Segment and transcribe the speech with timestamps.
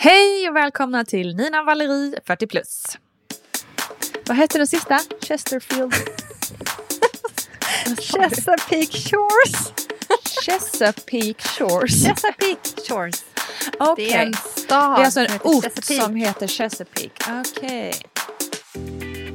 [0.00, 2.98] Hej och välkomna till Nina Valerie 40 plus.
[4.26, 4.98] Vad hette den sista?
[5.28, 5.94] Chesterfield?
[8.00, 9.72] Chesapeake Shores.
[10.46, 12.04] Chesapeake Shores.
[12.06, 13.24] Chesapeake Shores.
[13.78, 14.06] Okej.
[14.08, 16.02] Det är en stad Det är alltså en ort Chesapeake.
[16.02, 17.42] som heter Chesapeake.
[17.56, 17.92] Okej.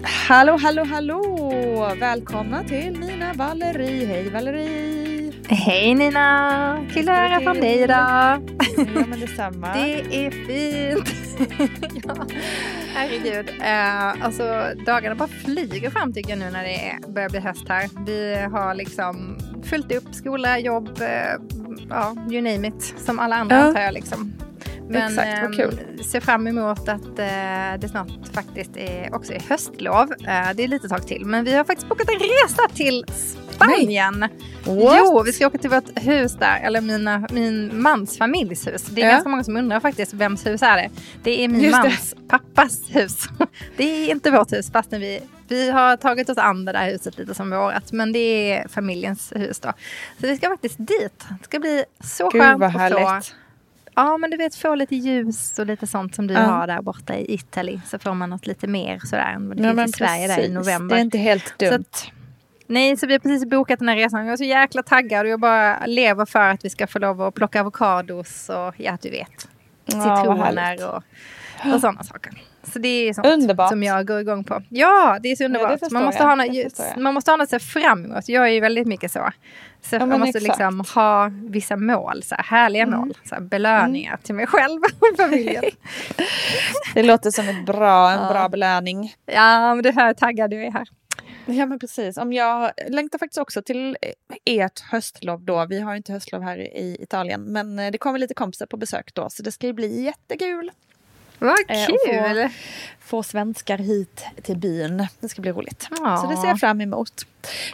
[0.03, 1.95] Hallå, hallå, hallå!
[1.99, 4.05] Välkomna till Nina Valerie.
[4.05, 5.33] Hej Valerie!
[5.49, 6.87] Hej Nina!
[6.93, 8.49] Kul att höra från dig idag.
[8.77, 9.73] Ja men detsamma.
[9.73, 11.09] Det är fint.
[12.03, 12.15] ja,
[12.95, 13.49] herregud.
[13.49, 14.43] Uh, alltså
[14.85, 17.89] dagarna bara flyger fram tycker jag nu när det är, börjar bli höst här.
[18.05, 21.07] Vi har liksom fullt upp skola, jobb, eh,
[21.89, 22.93] ja you name it.
[22.97, 23.61] Som alla andra Ja.
[23.63, 24.33] antar jag liksom.
[24.93, 29.39] Men Exakt, vad ehm, ser fram emot att eh, det snart faktiskt är, också är
[29.49, 30.11] höstlov.
[30.11, 31.25] Eh, det är lite tag till.
[31.25, 33.05] Men vi har faktiskt bokat en resa till
[33.51, 34.19] Spanien.
[34.65, 34.97] What?
[34.99, 38.83] Jo, vi ska åka till vårt hus där, eller mina, min mans familjs hus.
[38.83, 39.11] Det är Ja.
[39.11, 40.89] ganska många som undrar faktiskt, vems hus är det?
[41.23, 41.89] Det är min Just det.
[41.89, 43.29] mans pappas hus.
[43.77, 47.17] Det är inte vårt hus, fastän vi, vi har tagit oss an det där huset
[47.17, 47.91] lite som vårat.
[47.91, 48.19] Men det
[48.53, 49.73] är familjens hus då.
[50.21, 51.23] Så vi ska faktiskt dit.
[51.39, 53.35] Det ska bli så Gud skönt få härligt.
[53.95, 56.39] Ja, men du vet få lite ljus och lite sånt som du Ja.
[56.39, 57.79] har där borta i Italy.
[57.85, 60.39] Så får man något lite mer sådär än vad det Ja, finns i Sverige där
[60.39, 60.95] i november.
[60.95, 61.73] Det är inte helt Så dumt.
[61.91, 62.07] att-
[62.67, 64.25] Nej, så vi har precis bokat den här resan.
[64.25, 67.21] Jag är så jäkla taggad och jag bara lever för att vi ska få lov
[67.21, 69.47] att plocka avokados och ja, du vet.
[69.85, 69.93] Ja.
[70.17, 71.03] Citroner och,
[71.73, 72.41] och sådana saker.
[72.73, 73.69] Så det är sånt Underbart.
[73.69, 74.61] som jag går igång på.
[74.69, 75.79] Ja, det är så underbart.
[75.79, 76.27] förstår man, måste jag.
[76.29, 78.29] ha något, man måste ha något att se fram emot.
[78.29, 79.29] Jag är ju väldigt mycket så.
[79.81, 80.47] Så Ja, men måste exakt.
[80.59, 82.99] liksom ha vissa mål, så här, härliga Mm.
[82.99, 83.13] mål.
[83.25, 85.63] Så här, belöningar till mig själv och familjen.
[86.93, 89.13] Det låter som ett bra, en bra belöning.
[89.25, 90.87] ja, men det här taggad jag är här.
[91.45, 92.17] Ja men precis.
[92.17, 93.97] Om jag längtar faktiskt också till
[94.45, 95.65] ert höstlov då.
[95.65, 97.41] Vi har inte höstlov här i Italien.
[97.43, 99.29] Men eh, det kommer lite kompisar på besök då.
[99.29, 100.71] Så det ska ju bli jättekul.
[101.43, 102.49] Vad Eh, kul!
[102.99, 105.07] Få svenskar hit till byn.
[105.19, 105.87] Det ska bli roligt.
[106.01, 106.17] Ja.
[106.17, 107.11] Så det ser jag fram emot.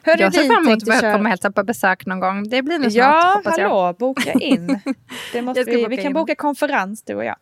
[0.04, 2.50] Hörru, Jag ser fram emot att köra- komma och hälsa på besök någon gång.
[2.50, 3.52] Det blir nog snart, Ja, jag.
[3.70, 4.80] hallå, boka in.
[5.34, 6.14] Det måste vi, boka vi kan in.
[6.14, 7.36] boka konferens du och jag.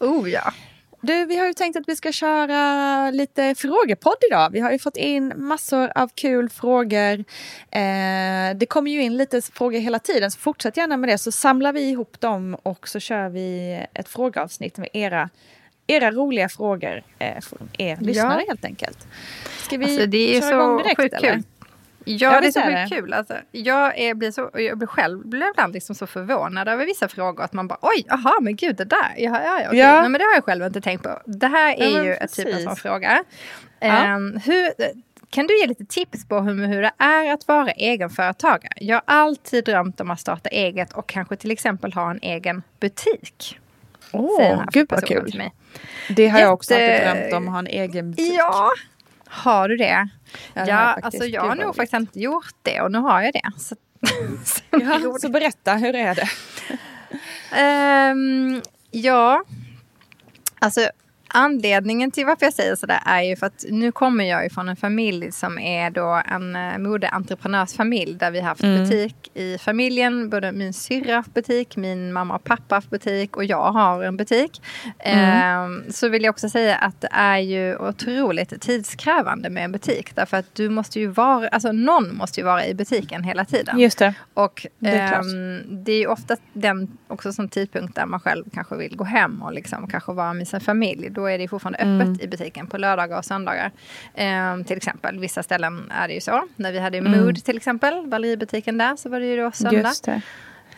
[0.00, 0.52] Oh ja.
[1.00, 4.50] Du, vi har ju tänkt att vi ska köra lite frågepodd idag.
[4.52, 7.24] Vi har ju fått in massor av kul frågor.
[7.70, 11.18] Eh, det kommer ju in lite frågor hela tiden, så fortsätt gärna med det.
[11.18, 15.30] Så samlar vi ihop dem och så kör vi ett frågeavsnitt med era,
[15.86, 19.06] era roliga frågor eh, från er lyssnare helt enkelt.
[19.62, 21.32] Ska vi Alltså, det är köra så igång direkt sjukt eller?
[21.32, 21.42] kul.
[22.08, 22.88] Ja, Ja, det är så är det.
[22.90, 23.12] kul.
[23.12, 27.08] Alltså, jag, är, blir så, jag blir själv blir ibland liksom så förvånad över vissa
[27.08, 27.44] frågor.
[27.44, 29.14] Att man bara oj, jaha, men gud det där.
[29.16, 29.78] Ja, ja, ja, okej.
[29.78, 30.00] Ja.
[30.00, 31.20] Nej, men det har jag själv inte tänkt på.
[31.26, 33.24] Det här är Ja, ju ett typ av sån fråga.
[33.80, 33.86] Ja.
[33.86, 34.70] Ehm, hur,
[35.30, 38.72] kan du ge lite tips på hur, hur det är att vara egenföretagare?
[38.76, 42.62] Jag har alltid drömt om att starta eget och kanske till exempel ha en egen
[42.80, 43.58] butik.
[44.12, 45.42] Åh, här gud vad kul.
[46.16, 48.34] Det har jag också alltid drömt om, att ha en egen butik.
[48.38, 48.70] Ja,
[49.36, 50.08] har du det?
[50.54, 53.50] Ja, det alltså jag har nog faktiskt inte gjort det och nu har jag det.
[53.56, 53.76] Så,
[54.44, 56.28] så Ja, så berätta, hur är det?
[57.56, 59.42] Ehm, ja,
[60.58, 60.90] alltså
[61.28, 64.68] anledningen till varför jag säger sådär är ju för att nu kommer jag ju från
[64.68, 68.82] en familj som är då en uh, modeentreprenörsfamilj där vi har haft Mm.
[68.82, 70.30] butik i familjen.
[70.30, 73.72] Både min syrra har haft butik, min mamma och pappa har haft butik och jag
[73.72, 74.62] har en butik.
[74.98, 80.14] Ehm, så vill jag också säga att det är ju otroligt tidskrävande med en butik
[80.14, 83.78] därför att du måste ju vara, alltså någon måste ju vara i butiken hela tiden.
[83.78, 84.14] Just det.
[84.34, 85.24] Och Det är klart.
[85.24, 89.04] ehm, det är ju ofta den också som tidpunkt där man själv kanske vill gå
[89.04, 91.10] hem och liksom kanske vara med sin familj.
[91.16, 92.20] Då är det fortfarande öppet Mm.
[92.20, 93.70] i butiken på lördagar och söndagar.
[94.14, 96.42] Ehm, till exempel, vissa ställen är det ju så.
[96.56, 97.12] När vi hade Mm.
[97.20, 99.92] Mood till exempel, Valeriebutiken där, så var det ju då söndag.
[100.04, 100.20] Det.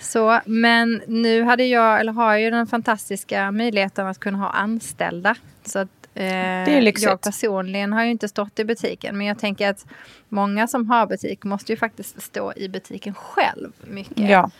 [0.00, 4.50] Så, men nu hade jag, eller har jag ju den fantastiska möjligheten att kunna ha
[4.50, 5.34] anställda.
[5.64, 7.08] Så att, eh, är lyxigt.
[7.10, 9.18] jag personligen har ju inte stått i butiken.
[9.18, 9.86] Men jag tänker att
[10.28, 14.30] många som har butik måste ju faktiskt stå i butiken själv mycket.
[14.30, 14.50] Ja.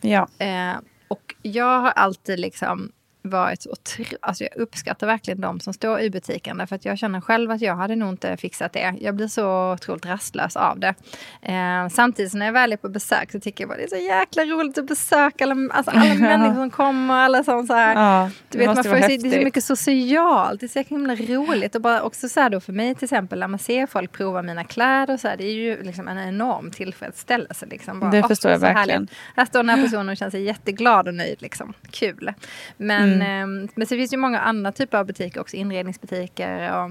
[0.00, 0.28] Ja.
[0.38, 0.76] Eh,
[1.08, 2.92] och jag har alltid liksom
[3.28, 3.74] varit så
[4.20, 6.66] alltså jag uppskattar verkligen de som står i butiken.
[6.66, 8.94] För att jag känner själv att jag hade nog inte fixat det.
[9.00, 10.94] Jag blir så otroligt rastlös av det.
[11.42, 13.96] Eh, samtidigt när jag väl är på besök så tycker jag bara det är så
[13.96, 17.14] jäkla roligt att besöka alla, alltså alla människor som kommer.
[17.14, 20.60] Alla som så här, Ja, du vet, man får, det är så mycket socialt.
[20.60, 21.74] Det är så himla roligt.
[21.74, 24.42] Och bara också så här då för mig till exempel när man ser folk prova
[24.42, 27.66] mina kläder och så här, det är ju liksom en enorm tillfredsställelse.
[27.66, 28.00] Liksom.
[28.00, 28.76] Bara, Det förstår jag härligt.
[28.78, 29.08] verkligen.
[29.36, 31.42] Här står den här personen och känner sig jätteglad och nöjd.
[31.42, 31.72] Liksom.
[31.90, 32.32] Kul.
[32.76, 33.17] Men, Mm.
[33.22, 35.56] Ehm, men så finns det ju många andra typer av butiker också.
[35.56, 36.90] Inredningsbutiker och,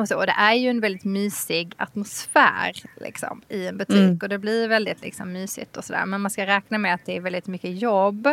[0.00, 0.16] och så.
[0.16, 3.96] Och det är ju en väldigt mysig atmosfär liksom, i en butik.
[3.96, 4.18] Mm.
[4.22, 6.06] Och det blir väldigt liksom, mysigt och sådär.
[6.06, 8.28] Men man ska räkna med att det är väldigt mycket jobb.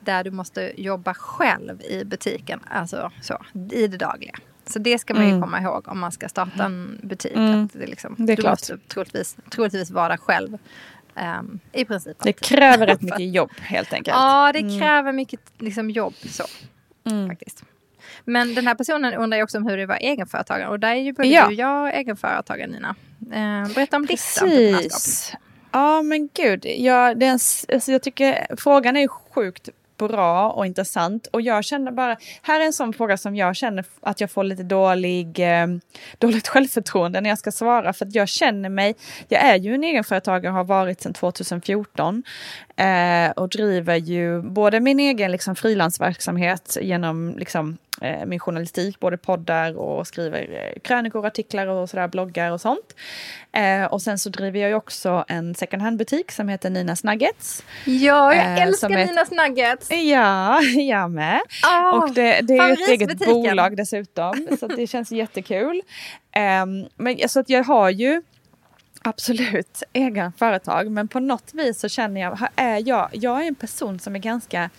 [0.00, 2.60] Där du måste jobba själv i butiken.
[2.68, 3.38] Alltså så,
[3.72, 4.34] i det dagliga.
[4.66, 5.42] Så det ska man ju Mm.
[5.42, 7.36] komma ihåg om man ska starta en butik.
[7.36, 7.64] Mm.
[7.64, 8.52] Att det, liksom, Det är du klart.
[8.52, 10.58] måste troligtvis, troligtvis vara själv.
[11.18, 12.16] Ehm, I princip.
[12.22, 14.14] Det kräver rätt mycket jobb helt enkelt.
[14.16, 16.14] Ja, det kräver mycket liksom, jobb.
[16.26, 16.44] Så,
[17.10, 17.28] Mm.
[17.28, 17.64] faktiskt.
[18.24, 20.68] Men den här personen undrar ju också om hur det var egenföretagare.
[20.68, 21.40] Och där är ju både Ja.
[21.42, 22.94] du och jag egenföretagare, Nina.
[23.32, 24.82] Eh, berätta om ditt entreprenörskap.
[24.82, 25.32] Precis.
[25.72, 27.38] Ja men gud, jag, det är en,
[27.74, 29.68] alltså jag tycker frågan är ju sjukt
[29.98, 31.26] bra och intressant.
[31.26, 34.44] Och jag känner bara, här är en sån fråga som jag känner att jag får
[34.44, 35.66] lite dålig, eh,
[36.18, 37.92] dåligt självförtroende när jag ska svara.
[37.92, 38.94] För att jag känner mig,
[39.28, 42.22] jag är ju en egenföretagare och har varit sedan 2014.
[42.76, 47.78] Eh, och driver ju både min egen liksom, frilansverksamhet genom liksom,
[48.26, 50.40] min journalistik, både poddar och skriver
[50.74, 52.94] eh, krönikor, artiklar och sådär, bloggar och sånt.
[53.52, 57.64] Eh, och sen så driver jag ju också en second hand-butik som heter Ninas Nuggets.
[57.84, 59.90] Ja, jag Eh, älskar ett- Ninas nuggets.
[59.90, 61.40] Ja, jag med.
[61.62, 65.82] Ah, och det, det är ju ett eget bolag dessutom, så det känns jättekul.
[66.62, 68.22] Um, men så att jag har ju
[69.02, 73.54] absolut egen företag, men på något vis så känner jag, är jag, jag är en
[73.54, 74.70] person som är ganska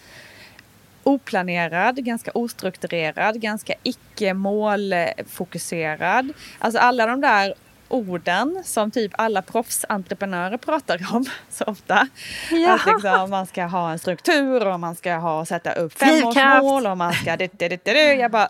[1.10, 6.34] oplanerad, ganska ostrukturerad, ganska icke-målfokuserad.
[6.60, 7.54] Alltså alla de där
[7.90, 12.08] orden som typ alla proffsentreprenörer pratar om så ofta.
[12.52, 12.74] Ja.
[12.74, 16.98] Att liksom man ska ha en struktur och man ska ha, sätta upp femårsmål och
[16.98, 17.38] man ska...
[17.38, 18.14] Det, det, det, det.
[18.14, 18.50] Jag bara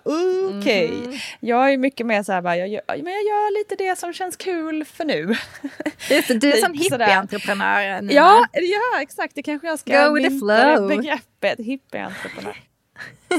[0.60, 0.92] okej.
[0.92, 1.18] Mhm.
[1.40, 4.14] Jag är mycket mer så här, bara, jag, gör, men jag gör lite det som
[4.14, 5.36] känns kul för nu.
[6.10, 7.06] Just det, du är sådär.
[7.06, 8.12] hippie-entreprenör.
[8.12, 9.36] Ja, ja, exakt.
[9.36, 10.88] Det kanske jag ska Go with the flow.
[10.88, 12.56] begreppet hippie-entreprenör.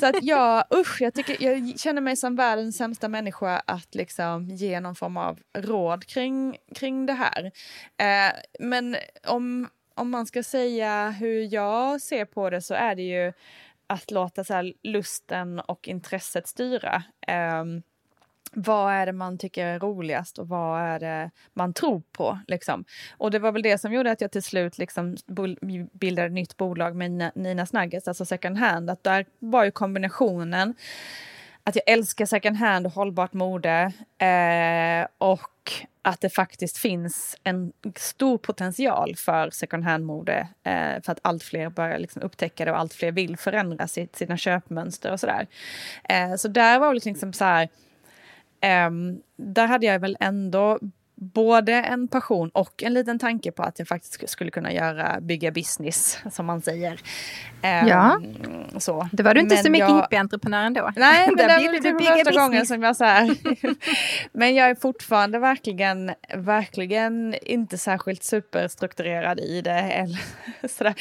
[0.00, 4.48] Så att jag, usch, jag, tycker, jag känner mig som världens sämsta människa att liksom
[4.48, 7.44] ge någon form av råd kring, kring det här.
[7.96, 8.96] Eh, men
[9.26, 13.32] om, om man ska säga hur jag ser på det så är det ju
[13.86, 17.02] att låta så här lusten och intresset styra.
[17.26, 17.82] Ehm,
[18.52, 22.38] vad är det man tycker är roligast och vad är det man tror på?
[22.46, 22.84] Liksom.
[23.18, 25.16] Och det var väl det som gjorde att jag till slut liksom
[25.92, 28.90] bildade ett nytt bolag med Nina- Ninas Nuggets, alltså second hand.
[28.90, 30.74] Att där var ju kombinationen
[31.64, 37.72] att jag älskar second hand och hållbart mode eh, och att det faktiskt finns en
[37.96, 42.78] stor potential för second hand-mode eh, för att allt fler börjar liksom upptäcka det och
[42.78, 45.46] allt fler vill förändra sitt, sina köpmönster och sådär.
[46.08, 47.68] Eh, så där var det liksom så här
[48.62, 50.78] Um, där hade jag väl ändå
[51.22, 55.20] både en passion och en liten tanke på att jag faktiskt sk- skulle kunna göra,
[55.20, 57.00] bygga business, som man säger.
[57.62, 58.20] Ehm, Ja.
[58.78, 59.08] Så.
[59.12, 60.90] Det var du inte Men så mycket jag- hippie-entreprenör ändå.
[60.96, 62.68] Nej, men det var bygga första gången business.
[62.68, 63.36] som jag så här.
[64.32, 69.70] Men jag är fortfarande verkligen, verkligen inte särskilt superstrukturerad i det.
[69.80, 70.20] Eller
[70.68, 70.94] sådär.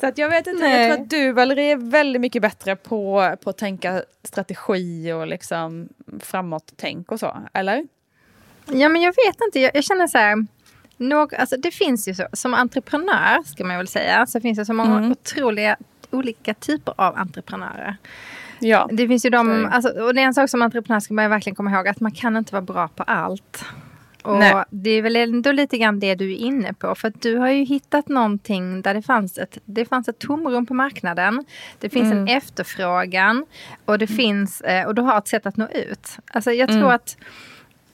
[0.00, 0.82] Så att jag vet inte, Nej.
[0.86, 5.26] jag tror att du Valerie är väldigt mycket bättre på, på att tänka strategi och
[5.26, 5.88] liksom
[6.20, 7.86] framåt-tänk och så, eller?
[8.66, 9.60] Ja, men jag vet inte.
[9.60, 10.46] Jag, jag känner så här.
[10.96, 14.64] Någ, alltså det finns ju så, som entreprenör ska man väl säga, så finns det
[14.64, 15.10] så många Mm.
[15.12, 15.76] otroliga
[16.10, 17.96] olika typer av entreprenörer.
[18.60, 18.88] Ja.
[18.92, 21.56] Det finns ju de, alltså, och det är en sak som entreprenör ska man verkligen
[21.56, 23.64] komma ihåg, att man kan inte vara bra på allt.
[24.22, 24.64] Och Nej.
[24.70, 26.94] det är väl ändå lite grann det du är inne på.
[26.94, 30.66] För att du har ju hittat någonting där det fanns ett, det fanns ett tomrum
[30.66, 31.44] på marknaden.
[31.78, 32.18] Det finns Mm.
[32.18, 33.46] en efterfrågan.
[33.84, 36.08] Och det finns, eh, och du har ett sätt att nå ut.
[36.32, 36.90] Alltså jag tror Mm.
[36.94, 37.16] att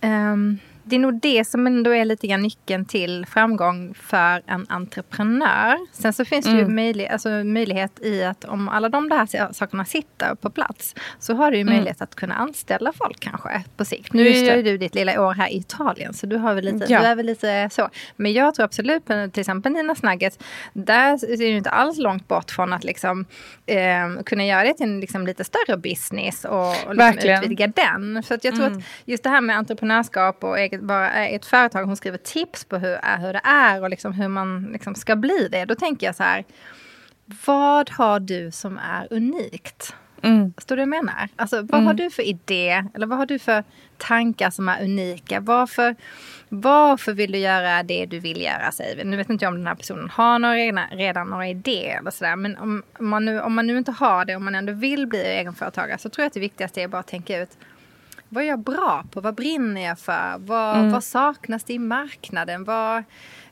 [0.01, 4.67] ehm, det är nog det som ändå är lite grann nyckeln till framgång för en
[4.69, 5.77] entreprenör.
[5.93, 6.75] Sen så finns det ju Mm.
[6.75, 11.51] möjlig, alltså möjlighet i att om alla de där sakerna sitter på plats så har
[11.51, 11.75] du ju Mm.
[11.75, 14.13] möjlighet att kunna anställa folk kanske på sikt.
[14.13, 14.57] Nu det.
[14.57, 17.01] ju du ditt lilla år här i Italien så du, har väl lite, Ja.
[17.01, 17.89] du är väl lite så.
[18.17, 20.39] Men jag tror absolut på till exempel Nina Nuggets,
[20.73, 23.25] där är det ju inte alls långt bort från att liksom,
[23.67, 28.23] eh, kunna göra det till en liksom, lite större business och, och liksom utvidga den.
[28.23, 28.79] Så jag tror Mm.
[28.79, 32.77] att just det här med entreprenörskap och eget, vara ett företag som skriver tips på
[32.77, 35.65] hur, är- hur det är och liksom hur man liksom ska bli det.
[35.65, 36.45] Då tänker jag så här,
[37.47, 39.95] vad har du som är unikt?
[40.23, 40.53] Mm.
[40.55, 41.29] Förstår du vad jag menar?
[41.37, 41.87] Alltså, vad mm.
[41.87, 42.85] har du för idé?
[42.95, 43.65] Eller vad har du för
[43.97, 45.41] tankar som är unika?
[45.41, 45.97] Varför,
[46.49, 48.73] varför vill du göra det du vill göra?
[48.73, 51.99] Säger Nu vet inte jag om den här personen har några redan, redan några idéer
[51.99, 52.37] eller sådär.
[52.37, 55.07] Men om, om, man nu, om man nu inte har det, om man ändå vill
[55.07, 57.59] bli egenföretagare så tror jag att det viktigaste är bara att tänka ut
[58.29, 59.21] vad är jag bra på?
[59.21, 60.35] Vad brinner jag för?
[60.39, 60.93] Vad, mm.
[60.93, 62.65] vad saknas det i marknaden?
[62.65, 63.05] Vad,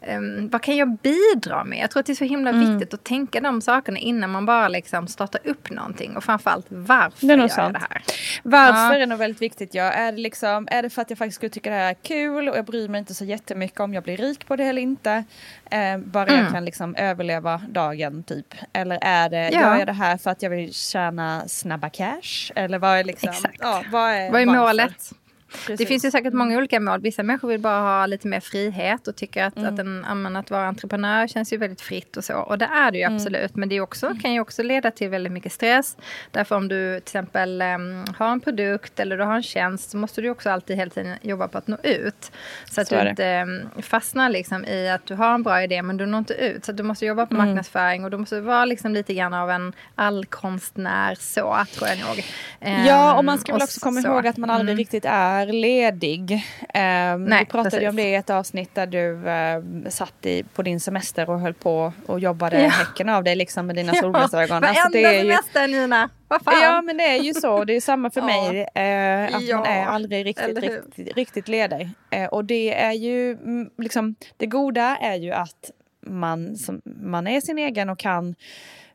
[0.08, 1.78] um, vad kan jag bidra med?
[1.78, 2.70] Jag tror att det är så himla mm.
[2.70, 6.16] viktigt att tänka de sakerna innan man bara liksom startar upp någonting.
[6.16, 7.58] Och framförallt varför det är gör sant.
[7.58, 8.02] jag det här?
[8.42, 9.02] Varför ja.
[9.02, 9.74] är nog väldigt viktigt.
[9.74, 9.82] Ja.
[9.82, 12.48] Är, det liksom, är det för att jag faktiskt skulle tycka det här är kul
[12.48, 15.24] och jag bryr mig inte så jättemycket om jag blir rik på det eller inte.
[15.70, 16.44] Eh, bara mm.
[16.44, 18.54] jag kan liksom överleva dagen typ.
[18.72, 19.60] Eller är det, ja.
[19.60, 22.52] gör jag det här för att jag vill tjäna snabba cash?
[22.54, 23.58] Eller vad är liksom, Exakt.
[23.60, 25.12] Ja, vad är, vad är målet?
[25.50, 25.78] Precis.
[25.78, 27.00] Det finns ju säkert många olika mål.
[27.00, 29.74] Vissa människor vill bara ha lite mer frihet och tycker att, mm.
[29.74, 32.34] att, en, att vara entreprenör känns ju väldigt fritt och så.
[32.34, 33.16] Och det är det ju mm.
[33.16, 33.56] absolut.
[33.56, 35.96] Men det också, kan ju också leda till väldigt mycket stress.
[36.30, 39.96] Därför om du till exempel um, har en produkt eller du har en tjänst så
[39.96, 42.32] måste du också alltid hela tiden jobba på att nå ut.
[42.70, 45.82] Så att så du inte um, fastnar liksom i att du har en bra idé
[45.82, 46.64] men du når inte ut.
[46.64, 47.46] Så du måste jobba på mm.
[47.46, 52.24] marknadsföring och du måste vara liksom lite grann av en allkonstnär så, tror jag nog.
[52.60, 54.08] Um, ja, och man ska väl också komma så.
[54.08, 54.78] ihåg att man aldrig mm.
[54.78, 56.32] riktigt är är ledig.
[56.32, 57.88] Eh, Nej, vi pratade precis.
[57.88, 61.54] om det i ett avsnitt där du eh, satt i, på din semester och höll
[61.54, 62.68] på och jobbade ja.
[62.68, 64.00] häcken av dig liksom med dina ja.
[64.00, 64.60] solglasögon.
[64.60, 65.80] Varenda alltså, semester ju...
[65.80, 66.10] Nina!
[66.28, 66.62] Vad fan?
[66.62, 68.60] Ja men det är ju så, det är samma för mig.
[68.74, 69.56] Eh, att ja.
[69.56, 71.90] man är aldrig riktigt, riktigt, riktigt ledig.
[72.10, 75.70] Eh, och det är ju mm, liksom, det goda är ju att
[76.06, 78.34] man, som, man är sin egen och kan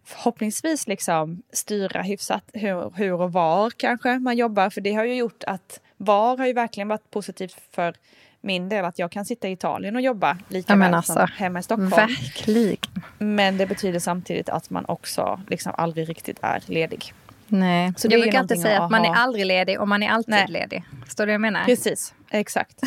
[0.04, 4.70] förhoppningsvis liksom styra hyfsat hur, hur och var kanske man jobbar.
[4.70, 7.94] För det har ju gjort att VAR har ju verkligen varit positivt för
[8.42, 11.60] min del att jag kan sitta i Italien och jobba lika väl alltså, som hemma
[11.60, 11.90] i Stockholm.
[11.90, 12.78] Verkligen.
[13.18, 17.14] Men det betyder samtidigt att man också liksom aldrig riktigt är ledig.
[17.48, 20.10] Nej, så jag brukar alltid säga att, att man är aldrig ledig och man är
[20.10, 20.48] alltid Nej.
[20.50, 20.84] ledig.
[21.06, 21.66] Förstår du vad jag menar?
[21.66, 22.82] Precis, exakt.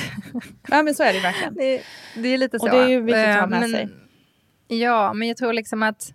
[0.69, 1.55] ja men så är det verkligen.
[1.59, 1.83] Det,
[2.15, 2.65] det är lite så.
[2.65, 3.89] Och det är ju viktigt att ha med men, sig.
[4.69, 6.13] Ja, men jag tror liksom att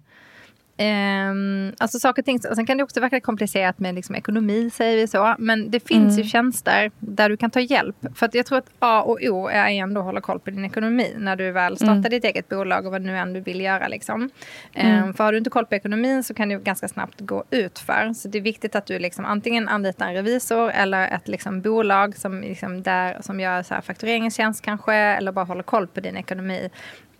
[0.79, 4.97] Um, alltså saker och ting, sen kan det också verka komplicerat med liksom ekonomi säger
[4.97, 5.35] vi så.
[5.39, 6.17] Men det finns mm.
[6.17, 7.95] ju tjänster där du kan ta hjälp.
[8.15, 10.65] För att jag tror att A och O är ändå att hålla koll på din
[10.65, 11.13] ekonomi.
[11.17, 12.09] När du väl startar mm.
[12.09, 13.87] ditt eget bolag och vad nu än du vill göra.
[13.87, 14.29] Liksom.
[14.73, 15.03] Mm.
[15.03, 17.79] Um, för har du inte koll på ekonomin så kan det ganska snabbt gå ut
[17.79, 18.13] för.
[18.13, 22.17] Så det är viktigt att du liksom antingen anlitar en revisor eller ett liksom bolag
[22.17, 24.93] som, liksom där, som gör så här faktureringstjänst kanske.
[24.93, 26.69] Eller bara håller koll på din ekonomi.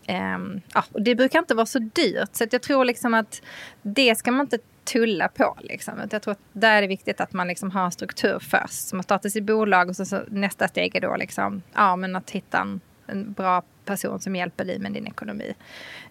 [0.10, 2.30] Um, ja, och det brukar inte vara så dyrt.
[2.32, 3.42] Så jag tror liksom att
[3.82, 5.58] det ska man inte tulla på.
[5.62, 5.94] Liksom.
[6.12, 8.88] Jag tror att där är det viktigt att man liksom har struktur först.
[8.88, 12.16] Så man startar sitt bolag och så, så nästa steg är då liksom, ja, men
[12.16, 15.54] att hitta en, en bra person som hjälper dig med din ekonomi.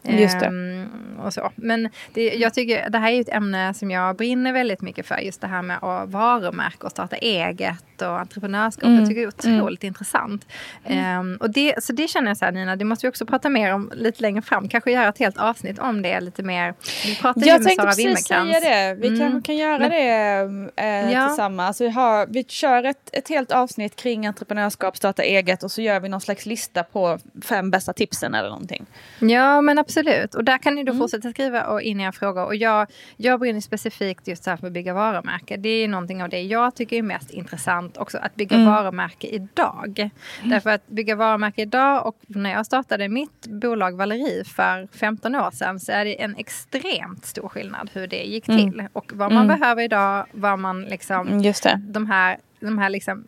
[0.02, 0.46] Just det.
[0.46, 0.88] Ehm,
[1.24, 1.50] och så.
[1.54, 5.18] Men det, jag tycker det här är ett ämne som jag brinner väldigt mycket för.
[5.18, 8.84] Just det här med att varumärka och starta eget och entreprenörskap.
[8.84, 8.98] Mm.
[8.98, 9.90] Jag tycker det är otroligt mm.
[9.90, 10.46] intressant.
[10.84, 11.20] Mm.
[11.20, 13.48] Um, och det, så det känner jag så här Nina, det måste vi också prata
[13.48, 14.68] mer om lite längre fram.
[14.68, 16.74] Kanske göra ett helt avsnitt om det lite mer.
[17.06, 18.94] Vi pratade jag tänkte precis säga det.
[19.00, 19.20] Vi mm.
[19.20, 21.26] kanske kan göra Men, det eh, ja.
[21.26, 21.80] tillsammans.
[21.80, 26.00] Vi, har, vi kör ett, ett helt avsnitt kring entreprenörskap, starta eget och så gör
[26.00, 28.86] vi någon slags lista på fem bästa tipsen eller någonting.
[29.18, 30.34] Ja men absolut.
[30.34, 31.00] Och där kan ni då mm.
[31.00, 32.44] fortsätta skriva och in era frågor.
[32.44, 35.56] Och jag, jag brinner specifikt just här för att bygga varumärke.
[35.56, 38.18] Det är någonting av det jag tycker är mest intressant också.
[38.18, 38.68] Att bygga mm.
[38.68, 39.98] varumärke idag.
[39.98, 40.50] Mm.
[40.50, 45.50] Därför att bygga varumärke idag och när jag startade mitt bolag Valerie för 15 år
[45.50, 48.72] sedan så är det en extremt stor skillnad hur det gick mm.
[48.72, 48.88] till.
[48.92, 49.58] Och vad man mm.
[49.58, 51.40] behöver idag, vad man liksom...
[51.40, 51.80] Just det.
[51.88, 53.24] De här, de här liksom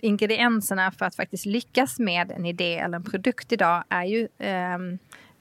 [0.00, 4.78] ingredienserna för att faktiskt lyckas med en idé eller en produkt idag är ju eh,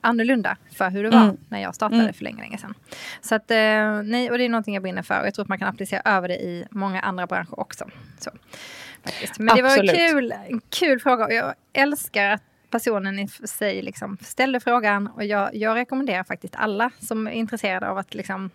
[0.02, 1.38] annorlunda för hur det var mm.
[1.50, 2.14] när jag startade mm.
[2.14, 2.74] för länge, länge sedan.
[3.22, 5.50] Så att, eh, nej, och det är någonting jag brinner för och jag tror att
[5.50, 7.86] man kan applicera över det i många andra branscher också.
[8.20, 8.32] Så,
[9.04, 9.40] faktiskt.
[9.40, 9.92] Men Absolut.
[9.92, 14.18] det var en kul, en kul fråga och jag älskar att personen i sig liksom
[14.22, 18.52] ställde frågan och jag, jag rekommenderar faktiskt alla som är intresserade av att liksom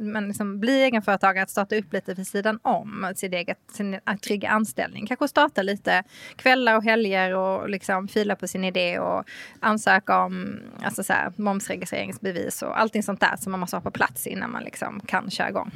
[0.00, 4.50] men liksom bli egenföretagare, att starta upp lite vid sidan om sin, eget, sin trygga
[4.50, 5.06] anställning.
[5.06, 6.02] Kanske starta lite
[6.36, 9.24] kvällar och helger och liksom fila på sin idé och
[9.60, 13.90] ansöka om alltså så här, momsregistreringsbevis och allting sånt där som man måste ha på
[13.90, 15.70] plats innan man liksom kan köra igång.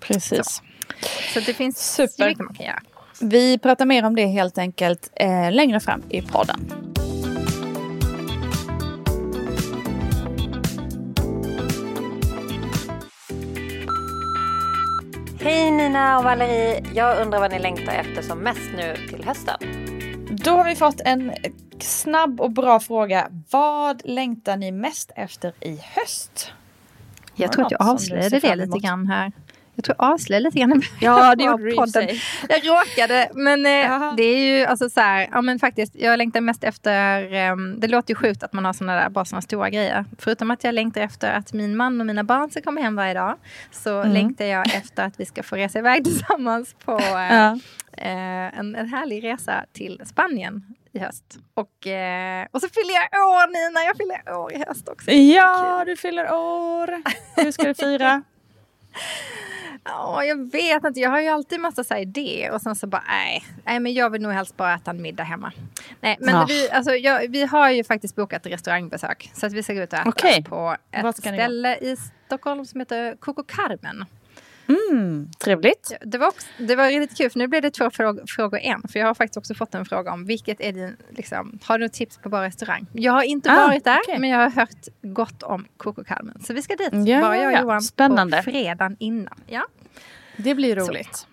[0.00, 0.46] Precis.
[0.46, 0.62] Så,
[1.34, 2.28] så det finns Super.
[2.28, 2.82] mycket man kan göra.
[3.20, 6.72] Vi pratar mer om det helt enkelt eh, längre fram i podden.
[15.44, 16.84] Hej Nina och Valerie!
[16.94, 19.56] Jag undrar vad ni längtar efter som mest nu till hösten?
[20.30, 21.32] Då har vi fått en
[21.78, 23.28] snabb och bra fråga.
[23.50, 26.52] Vad längtar ni mest efter i höst?
[27.34, 29.32] Jag tror att jag avslöjade det lite grann här.
[29.88, 30.82] Jag tror jag avslöjade lite grann.
[31.00, 32.08] Ja, det gjorde podden.
[32.48, 36.40] Jag råkade, men eh, det är ju alltså så här, ja men faktiskt, jag längtar
[36.40, 39.70] mest efter, eh, det låter ju sjukt att man har såna där, bara såna stora
[39.70, 40.04] grejer.
[40.18, 43.14] Förutom att jag längtar efter att min man och mina barn ska komma hem varje
[43.14, 43.36] dag,
[43.70, 44.12] så Mm.
[44.12, 47.58] längtar jag efter att vi ska få resa iväg tillsammans på eh, Ja.
[47.96, 51.38] eh, en, en härlig resa till Spanien i höst.
[51.54, 55.10] Och, eh, och så fyller jag år Nina, jag fyller år i höst också.
[55.10, 57.02] Ja, du fyller år.
[57.36, 58.22] Hur ska du fira?
[59.84, 61.00] Ja, jag vet inte.
[61.00, 64.10] Jag har ju alltid massa så idéer och sen så bara nej, nej, men jag
[64.10, 65.52] vill nog helst bara äta en middag hemma.
[66.00, 66.44] Nej, men Ja.
[66.48, 69.92] vi, alltså, jag, vi har ju faktiskt bokat restaurangbesök så att vi ska gå ut
[69.92, 70.44] och äta Okej.
[70.44, 71.96] på ett ställe i
[72.26, 74.04] Stockholm som heter Coco Carmen.
[74.68, 75.92] Mm, trevligt.
[76.00, 78.82] Det var, också, det var riktigt kul för nu blev det två frågor, frågor en.
[78.88, 81.84] För jag har faktiskt också fått en fråga om vilket är din, liksom, har du
[81.84, 82.86] något tips på bra restaurang?
[82.92, 84.18] Jag har inte Ah, varit där okej.
[84.18, 86.42] men jag har hört gott om Coco Carmen.
[86.44, 87.60] Så vi ska dit, Ja, bara jag och ja.
[87.60, 88.36] Johan Spännande.
[88.36, 89.40] på fredagen innan.
[89.46, 89.66] Ja.
[90.36, 91.26] Det blir roligt.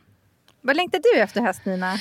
[0.62, 1.94] Vad längtar du efter höst Nina?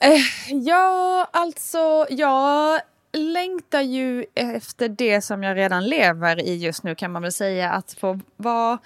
[0.00, 0.20] Eh,
[0.52, 2.80] ja, alltså jag
[3.16, 7.70] längtar ju efter det som jag redan lever i just nu kan man väl säga.
[7.70, 8.78] Att få vara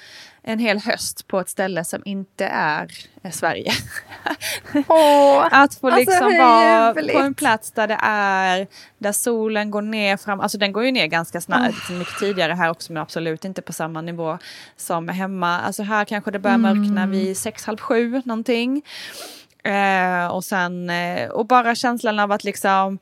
[0.43, 2.91] en hel höst på ett ställe som inte är
[3.23, 3.73] eh, Sverige.
[4.89, 7.13] Åh, Att få Alltså, liksom hur vara ljuvligt.
[7.19, 8.67] på en plats där det är,
[8.99, 12.71] där solen går ner fram, alltså den går ju ner ganska snabbt, mycket tidigare här
[12.71, 14.39] också men absolut inte på samma nivå
[14.77, 15.61] som hemma.
[15.61, 17.11] Alltså här kanske det börjar mörkna Mm.
[17.11, 18.83] vid sex, halv sju någonting.
[19.65, 22.99] Eh, och sen, eh, och bara känslan av att liksom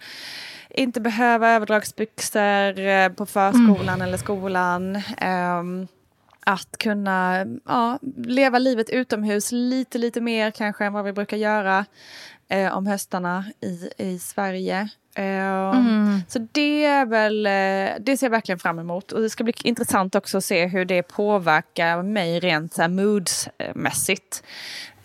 [0.78, 4.00] inte behöva överdragsbyxor eh, på förskolan Mm.
[4.02, 5.02] eller skolan.
[5.18, 5.88] Ehm,
[6.46, 11.84] att kunna ja, leva livet utomhus lite, lite mer kanske än vad vi brukar göra
[12.48, 14.88] eh, om höstarna i, i Sverige.
[15.14, 16.20] Ehm, Mm.
[16.28, 19.12] Så det är väl, eh, det ser jag verkligen fram emot.
[19.12, 22.88] Och det ska bli intressant också att se hur det påverkar mig rent så här
[22.88, 24.42] moodsmässigt.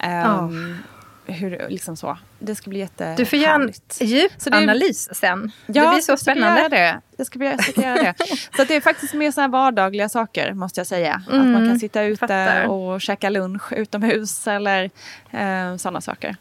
[0.03, 0.77] Um,
[1.25, 2.17] hur, det- liksom så.
[2.39, 3.17] Det ska bli jättehärligt.
[3.17, 3.71] Du får göra en
[4.07, 5.51] djup Så det är- analys sen.
[5.67, 6.59] det Ja, blir så jag ska spännande.
[6.59, 7.01] Göra det.
[7.17, 8.15] Jag ska, jag ska göra det.
[8.57, 11.23] Så det är faktiskt mer så här vardagliga saker måste jag säga.
[11.27, 12.65] att man kan sitta ute fattar.
[12.65, 14.83] och käka lunch utomhus eller
[15.31, 16.35] eh, sådana saker.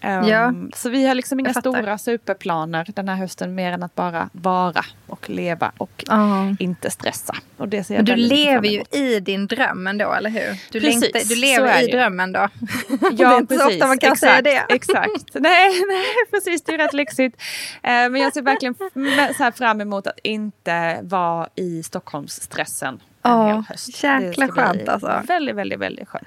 [0.00, 0.52] Ehm, Ja.
[0.74, 4.84] Så vi har liksom inga stora superplaner den här hösten mer än att bara vara
[5.06, 6.56] och leva och Ja.
[6.58, 7.34] inte stressa.
[7.56, 10.58] Och det ser jag Men du lever ju i din dröm ändå, eller hur?
[10.72, 11.92] Du, Precis, längtar, du lever i det.
[11.98, 12.38] drömmen då.
[13.00, 14.74] Ja, det är inte så ofta man kan exakt, säga det.
[14.74, 15.24] Exakt.
[15.34, 16.62] Nej, nej, precis.
[16.62, 17.36] Det är rätt lyxigt.
[17.82, 18.74] Eh, men jag ser verkligen
[19.38, 24.02] så fram emot att inte vara i Stockholmsstressen en Ja, hel höst.
[24.04, 25.22] jäkla skönt, alltså.
[25.28, 26.26] Väldigt, väldigt, väldigt skönt.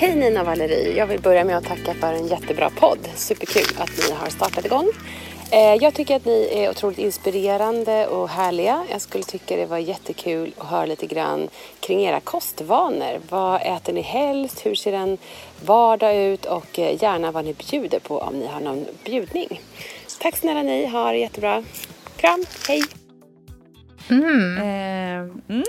[0.00, 0.96] Hej Nina och Valerie!
[0.96, 2.98] Jag vill börja med att tacka för en jättebra podd.
[3.14, 4.88] Superkul att ni har startat igång.
[5.52, 8.84] Eh, Jag tycker att ni är otroligt inspirerande och härliga.
[8.90, 11.48] Jag skulle tycka det var jättekul att höra lite grann
[11.80, 13.20] kring era kostvanor.
[13.28, 14.66] Vad äter ni helst?
[14.66, 15.18] Hur ser en
[15.64, 16.44] vardag ut?
[16.46, 19.60] Och eh, gärna vad ni bjuder på om ni har någon bjudning.
[20.20, 21.64] Tack snälla ni, ha det jättebra.
[22.16, 22.82] Kram, hej!
[24.10, 25.64] Eh, mm.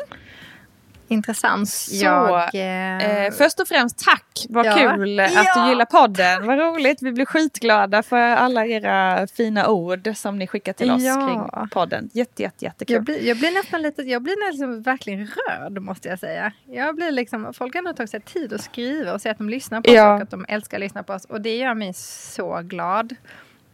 [1.11, 1.69] Intressant.
[1.69, 2.91] Så, jag, eh,
[3.25, 4.77] Eh, först och främst tack, vad Ja.
[4.77, 5.63] kul att Ja.
[5.63, 6.45] du gillar podden.
[6.45, 11.01] Vad roligt, vi blir skitglada för alla era fina ord som ni skickar till oss
[11.03, 11.27] Ja.
[11.27, 12.09] kring podden.
[12.13, 12.93] Jätte, jätte, jättekul.
[12.95, 16.51] jag, blir, jag blir nästan lite, jag blir nästan verkligen rörd måste jag säga.
[16.65, 19.49] Jag blir liksom, folk har nog tagit sig tid att skriva och säga att de
[19.49, 21.25] lyssnar på oss och att de älskar att lyssna på oss.
[21.25, 23.15] Och det gör mig så glad.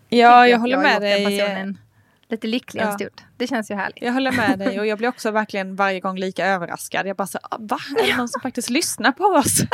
[0.10, 1.76] Ja, jag att håller har med dig.
[2.29, 2.93] Lite lycklig en Ja.
[2.95, 3.21] stund.
[3.37, 4.01] Det känns ju härligt.
[4.03, 7.07] Jag håller med dig och jag blir också verkligen varje gång lika överraskad.
[7.07, 7.77] Jag bara så, "Ah, va?
[8.03, 9.59] Är det någon som faktiskt lyssnar på oss?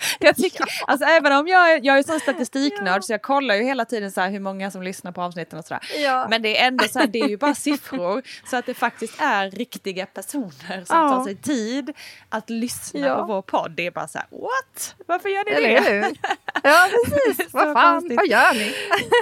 [0.20, 3.64] jag tycker, alltså även om jag, är- jag är sån statistiknörd så jag kollar ju
[3.64, 5.82] hela tiden så här hur många som lyssnar på avsnitten och sådär.
[6.04, 6.26] Ja.
[6.30, 9.20] Men det är ändå så här, det är ju bara siffror så att det faktiskt
[9.20, 11.08] är riktiga personer som Ja.
[11.08, 11.92] tar sig tid
[12.28, 13.14] att lyssna Ja.
[13.16, 13.70] på vår podd.
[13.70, 14.94] Det är bara så här, what?
[15.06, 15.90] Varför gör ni Eller det?
[16.06, 16.16] hur?
[16.62, 17.52] Ja, precis.
[17.52, 18.16] Vad fan, konstigt.
[18.16, 18.74] vad gör ni?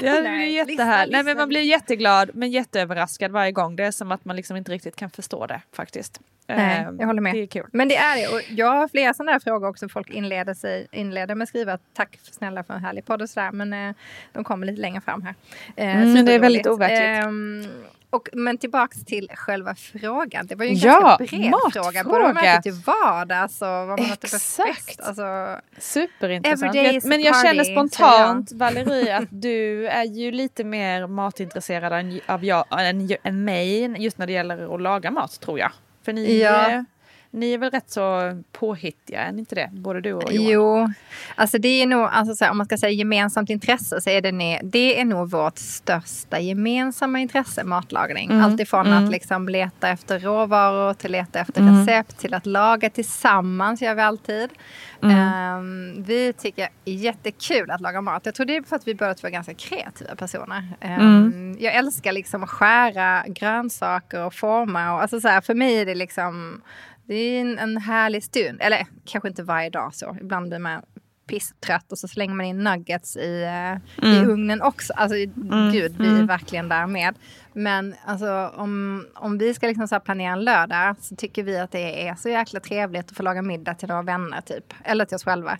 [0.02, 1.12] Ja, det är Nej, jättehärligt.
[1.12, 3.76] Nej, men man blir jätteglad men jätteöverraskad varje gång.
[3.76, 6.20] Det är som att man liksom inte riktigt kan förstå det faktiskt.
[6.48, 7.34] Nej, Ehm, jag håller med.
[7.34, 7.66] Det är kul.
[7.72, 8.28] Men det är det.
[8.36, 9.88] Och jag har flera sådana här frågor också.
[9.88, 13.50] Folk inleder, sig, inleder med att skriva tack snälla för en härlig podd och sådär.
[13.52, 13.94] Men eh,
[14.32, 15.34] de kommer lite längre fram här.
[15.76, 17.00] Eh, Mm, det är väldigt overkligt.
[17.00, 17.66] Ehm,
[18.10, 20.46] och, men tillbaks till själva frågan.
[20.46, 21.82] Det var ju en Ja, ganska bred matfråga.
[21.84, 22.04] fråga.
[22.04, 24.76] Både vad man äter till vardags och vad man äter för Exakt.
[24.86, 25.00] fest.
[25.00, 27.04] Alltså, Superintressant.
[27.04, 32.64] Men jag känner spontant, Valerie, att du är ju lite mer matintresserad än, av jag,
[32.88, 35.70] än, än mig just när det gäller att laga mat tror jag.
[36.02, 36.84] För ni, Ja.
[37.30, 39.70] Ni är väl rätt så påhittiga, är ni inte det?
[39.72, 40.50] Både du och Johan?
[40.50, 40.92] Jo,
[41.34, 44.20] alltså det är nog, alltså så här, om man ska säga gemensamt intresse så är
[44.20, 48.30] det, det är nog vårt största gemensamma intresse, matlagning.
[48.30, 49.04] Mm, Alltifrån mm.
[49.04, 51.80] att liksom leta efter råvaror till leta efter Mm.
[51.80, 54.50] recept till att laga tillsammans gör vi alltid.
[55.02, 55.16] Mm.
[55.18, 58.26] Ehm, vi tycker jättekul att laga mat.
[58.26, 60.62] Jag tror det är för att vi båda två är ganska kreativa personer.
[60.80, 61.56] Mm.
[61.60, 64.94] Jag älskar liksom att skära grönsaker och forma.
[64.94, 66.62] Och, alltså så här, för mig är det liksom
[67.08, 68.58] det är en, en härlig stund.
[68.62, 70.16] Eller kanske inte varje dag så.
[70.20, 70.82] Ibland blir man
[71.26, 73.42] pisstrött och så slänger man in nuggets i,
[74.02, 74.92] eh, i ugnen också.
[74.96, 75.16] Alltså
[75.72, 77.14] gud, vi är verkligen där med.
[77.52, 81.70] Men alltså, om, om vi ska liksom så planera en lördag så tycker vi att
[81.70, 84.74] det är så jäkla trevligt att få laga middag till några vänner typ.
[84.84, 85.58] Eller till oss själva.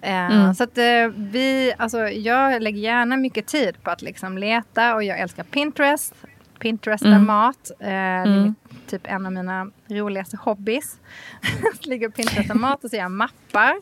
[0.00, 4.94] Eh, Så att eh, vi, alltså jag lägger gärna mycket tid på att liksom leta
[4.94, 6.14] och jag älskar Pinterest.
[6.58, 7.70] Pinterest är mat.
[7.80, 8.54] Eh, Det är mitt,
[8.90, 10.98] typ en av mina roligaste hobbys.
[11.80, 13.74] Ligger på Pinterest och mat och så gör jag mappar.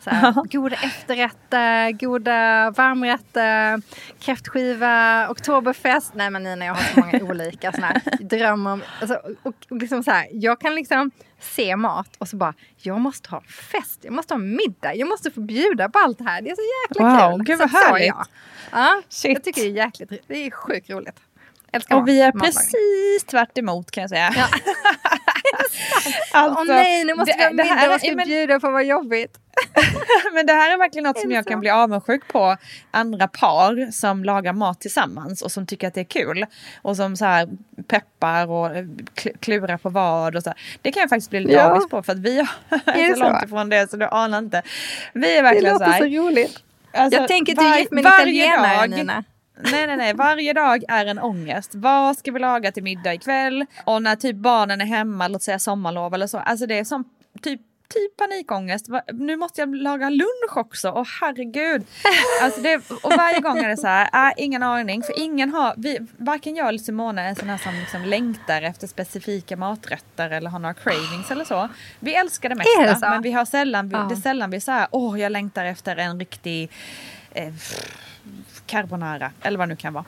[0.00, 3.82] Så här, goda efterrätter, goda varmrätter,
[4.20, 6.12] kräftskiva, oktoberfest.
[6.14, 8.72] Nej men Nina, jag har så många olika såna här drömmar.
[8.72, 12.54] om- Alltså, och, och liksom så här, jag kan liksom se mat och så bara,
[12.76, 16.24] jag måste ha fest, jag måste ha middag, jag måste få bjuda på allt det
[16.24, 16.42] här.
[16.42, 17.44] Det är så jäkla Wow, kul.
[17.46, 18.06] gud Så vad så är härligt.
[18.08, 18.26] jag.
[18.72, 19.32] Ja, Shit.
[19.32, 21.20] jag tycker det är jäkligt, det är sjukt roligt.
[21.74, 24.32] Älskar Och vi är precis tvärt emot kan jag säga.
[24.36, 24.46] Ja.
[26.32, 28.70] alltså, Åh nej, nu måste det- vi ha det middag, vad ska men- bjuda på,
[28.70, 29.38] vad jobbigt.
[30.34, 31.50] Men det här är verkligen något som det jag så?
[31.50, 32.56] kan bli avundsjuk på.
[32.90, 36.46] Andra par som lagar mat tillsammans och som tycker att det är kul.
[36.82, 37.48] Och som så här
[37.88, 38.68] peppar och
[39.14, 40.50] kl- klurar på vad och så.
[40.50, 40.58] här.
[40.82, 41.70] Det kan jag faktiskt bli lite Ja.
[41.70, 42.46] avis på för att vi Är
[42.86, 43.22] är det så så?
[43.30, 44.62] långt ifrån det så du anar inte.
[45.12, 45.98] Vi är Det verkligen så låter här.
[45.98, 46.58] så roligt.
[46.92, 49.24] alltså, jag tänker att du är gift med en italienare, Nina.
[49.56, 50.14] Nej, nej, nej.
[50.14, 51.74] Varje dag är en ångest.
[51.74, 53.66] Vad ska vi laga till middag ikväll?
[53.84, 56.38] Och när typ barnen är hemma, låt säga sommarlov eller så.
[56.38, 57.04] Alltså det är som
[57.42, 57.60] typ
[57.94, 58.86] typ panikångest.
[59.12, 60.92] Nu måste jag laga lunch också.
[60.94, 61.86] Åh herregud.
[62.42, 65.02] Alltså det, och varje gång är det så här, äh, ingen aning.
[65.02, 69.56] För ingen har, vi, varken jag eller Simona är här som liksom längtar efter specifika
[69.56, 71.68] maträtter eller har några cravings eller så.
[71.98, 72.94] Vi älskar det det mesta.
[73.06, 73.10] så?
[73.10, 73.98] Men vi har sällan, Ja.
[73.98, 76.70] det är sällan vi är så här, åh jag längtar efter en riktig
[77.30, 77.52] eh,
[78.66, 80.04] carbonara eller vad det nu kan vara.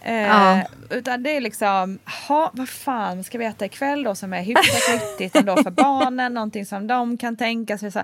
[0.00, 0.62] Eh, Ja.
[0.90, 4.94] Utan det är liksom, ha, vad fan ska vi äta ikväll då som är hyfsat
[4.94, 7.92] nyttigt ändå för barnen, någonting som de kan tänka sig.
[7.92, 8.02] Så,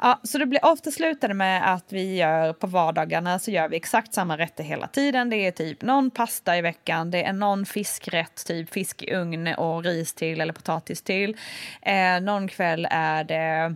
[0.00, 3.68] ja, så det blir ofta slutar det med att vi gör på vardagarna så gör
[3.68, 5.30] vi exakt samma rätter hela tiden.
[5.30, 9.48] Det är typ någon pasta i veckan, det är någon fiskrätt, typ fisk i ugn
[9.54, 11.36] och ris till eller potatis till.
[11.82, 13.74] Eh, någon kväll är det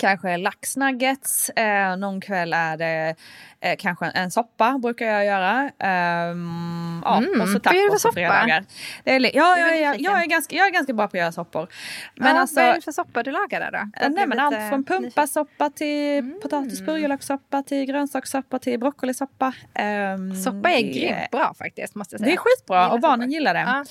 [0.00, 3.14] kanske laxnuggets, eh, någon kväll är det
[3.60, 5.70] eh, kanske en soppa brukar jag göra.
[5.78, 8.64] Ehm, ja, Mm, och så tacos på fredagar.
[9.04, 11.20] Det är, ja, Jag är jag, jag, är ganska, jag är ganska bra på att
[11.20, 11.68] göra soppor.
[12.14, 13.90] Men Men alltså, vad är det för soppa du lagar där då?
[14.00, 19.52] Jag Nej, men allt från pumpasoppa till potatis purjolökssoppa till grönsakssoppa till broccolisoppa.
[19.74, 22.28] Ehm, Soppa är det- grymt bra faktiskt måste jag säga.
[22.30, 23.84] Det är skitbra och barnen gillar det.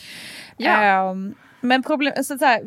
[0.57, 0.73] Ja.
[0.73, 1.15] Ja.
[1.61, 2.59] Men problem, så att säga,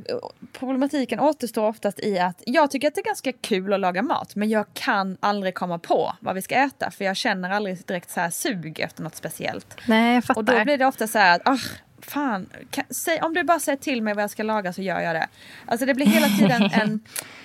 [0.53, 4.37] problematiken återstår oftast i att jag tycker att det är ganska kul att laga mat
[4.37, 8.11] men jag kan aldrig komma på vad vi ska äta för jag känner aldrig direkt
[8.11, 9.77] så här sug efter något speciellt.
[9.87, 10.41] Nej, jag fattar.
[10.41, 11.59] Och då blir det ofta så här att ah,
[12.03, 15.01] fan, kan, säg, om du bara säger till mig vad jag ska laga så gör
[15.01, 15.29] jag det.
[15.67, 17.01] Alltså det blir hela tiden en,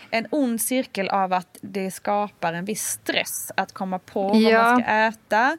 [0.10, 4.64] en ond cirkel av att det skapar en viss stress att komma på vad Ja.
[4.64, 5.58] man ska äta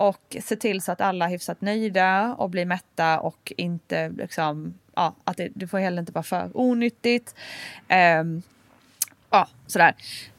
[0.00, 4.74] och se till så att alla är hyfsat nöjda och blir mätta och inte liksom,
[4.94, 7.34] ja, att det, det får heller inte vara för onyttigt.
[7.88, 8.42] Ehm,
[9.30, 9.94] ja, sådär.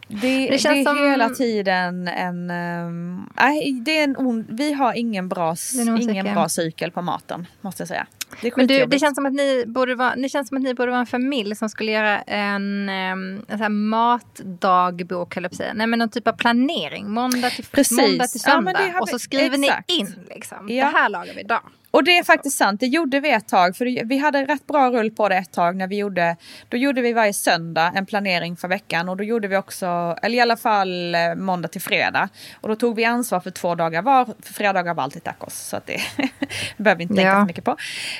[0.07, 2.49] Det, det, känns är som- hela tiden en...
[2.51, 7.01] ehm, nej, det är en on, vi har ingen bra, Det ingen bra cykel på
[7.01, 8.07] maten, måste jag säga.
[8.41, 10.73] Det Men du, det känns som att ni borde vara, ni känns som att ni
[10.73, 15.73] borde vara en familj som skulle göra en, ehm, en sån här matdagbok, att säga.
[15.73, 17.09] Nej men någon typ av planering.
[17.11, 17.97] Måndag till, Precis.
[17.97, 18.73] måndag till Ja, söndag.
[18.73, 19.89] det har och så vi- skriver exakt.
[19.89, 20.69] ni in liksom.
[20.69, 20.85] Ja.
[20.85, 21.61] Det här lagar vi idag.
[21.91, 23.75] Och det är faktiskt sant, det gjorde vi ett tag.
[23.75, 26.35] För vi hade rätt bra rull på det ett tag när vi gjorde,
[26.69, 29.09] då gjorde vi varje söndag en planering för veckan.
[29.09, 32.29] Och då gjorde vi också, eller i alla fall eh, måndag till fredag.
[32.61, 35.53] Och då tog vi ansvar för två dagar var, för fredagar var alltid tacos.
[35.53, 36.01] Så att det
[36.77, 37.41] behöver vi inte tänka Ja.
[37.41, 37.75] så mycket på.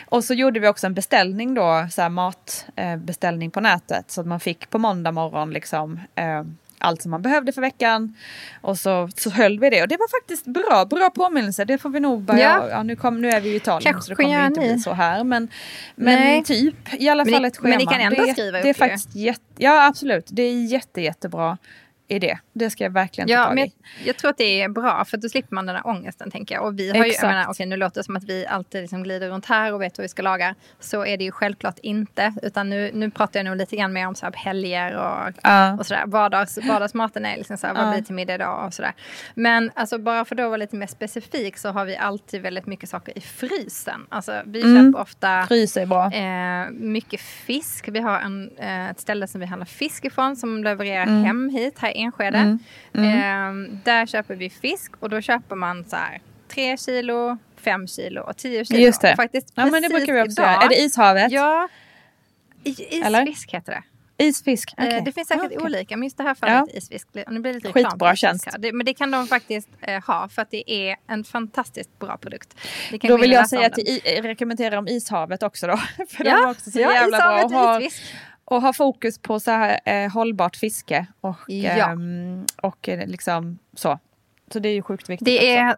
[0.10, 4.12] Och så gjorde vi också en beställning då, så matbeställning på nätet.
[4.12, 6.44] Så att man fick på måndag morgon liksom eh,
[6.82, 8.16] allt som man behövde för veckan.
[8.62, 9.82] Och så, så höll vi det.
[9.82, 11.66] Och det var faktiskt bra, bra påminnelse.
[11.66, 12.70] Det får vi nog börja, Ja.
[12.70, 12.84] ja.
[12.84, 14.74] nu, kom, nu är vi i Italien Kanske så det kommer inte ni.
[14.74, 15.24] bli så här.
[15.24, 15.48] Men,
[15.96, 16.44] men Nej.
[16.44, 17.70] typ, i alla Men fall ett schema.
[17.70, 20.66] men ni kan ändå det, skriva upp det är faktiskt jätte, Ja absolut, det är
[20.66, 21.58] jätte, jättebra
[22.12, 22.38] idé.
[22.54, 23.72] Det ska jag verkligen ta Ja, tag men i.
[24.00, 26.56] jag, jag tror att det är bra för då slipper man den här ångesten tänker
[26.56, 26.66] jag.
[26.66, 27.28] Och vi har ju, jag Exakt.
[27.28, 29.98] menar, okej nu låter det som att vi alltid liksom glider runt här och vet
[29.98, 30.56] vad vi ska laga.
[30.80, 32.34] Så är det ju självklart inte.
[32.44, 35.74] Utan nu, nu pratar jag nog lite grann mer om så här helger och, Ja.
[35.80, 36.04] och sådär.
[36.06, 37.90] Vardags, vardagsmaten är liksom så här, vad Ja.
[37.90, 38.94] blir det till middag idag och sådär.
[39.36, 42.66] Men alltså bara för att då vara lite mer specifik så har vi alltid väldigt
[42.66, 44.06] mycket saker i frysen.
[44.10, 44.86] Alltså vi Mm.
[44.94, 46.12] köper ofta Frys är bra.
[46.14, 47.88] Eh, mycket fisk.
[47.88, 51.24] Vi har en, eh, ett ställe som vi handlar fisk ifrån som levererar Mm.
[51.24, 52.58] hem hit här Enskede.
[52.94, 53.02] Eh,
[53.84, 58.38] där köper vi fisk och då köper man så här 3 kilo, 5 kilo och
[58.38, 58.80] 10 kilo.
[58.80, 59.12] Just det.
[59.12, 60.64] Och Faktiskt Ja men det brukar vi också idag- göra.
[60.64, 61.32] Är det ishavet?
[61.32, 61.68] Ja,
[63.06, 63.22] Eller?
[63.30, 63.84] isfisk heter det.
[64.24, 64.74] Isfisk?
[64.78, 65.02] Eh, Okej.
[65.06, 65.58] Det finns säkert Okej.
[65.60, 67.08] olika, men just det här fallet isfisk.
[67.28, 68.48] Och nu blir det lite Skitbra isfisk tjänst.
[68.60, 72.18] Det, men det kan de faktiskt eh, ha för att det är en fantastiskt bra
[72.18, 72.56] produkt.
[73.02, 73.80] Då vill och jag säga den.
[73.88, 75.78] i, rekommendera om ishavet också då.
[76.10, 77.38] För de Ja, är också så ja, jävla bra.
[77.38, 78.04] ishavet Och har, isfisk.
[78.52, 81.06] Och har fokus på så här eh, hållbart fiske.
[81.22, 81.92] Och, Ja.
[81.92, 84.00] ehm, och eh, liksom så.
[84.54, 85.46] Så det är ju sjukt viktigt Det också.
[85.48, 85.76] är,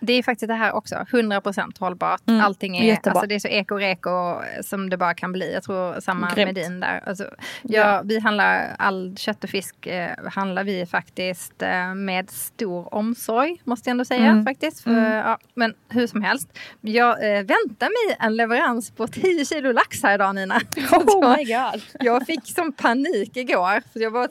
[0.00, 0.94] det är faktiskt det här också.
[0.94, 2.28] 100% hållbart.
[2.28, 3.10] Mm, Allting är, jättebra.
[3.12, 5.52] alltså det är så eko-reko som det bara kan bli.
[5.54, 6.46] Jag tror samma Grymt.
[6.46, 7.02] med din där.
[7.06, 7.30] Alltså, ja,
[7.62, 8.02] Ja.
[8.04, 13.60] Vi handlar all kött och fisk eh, handlar vi faktiskt eh, med stor omsorg.
[13.64, 14.44] Måste jag ändå säga Mm.
[14.44, 14.80] faktiskt.
[14.80, 16.58] För, ja, men hur som helst.
[16.80, 20.54] Jag eh, väntar mig en leverans på 10 kilo lax här idag Nina.
[20.92, 21.82] Oh my god.
[22.00, 23.82] Jag fick som panik igår.
[23.92, 24.28] För jag var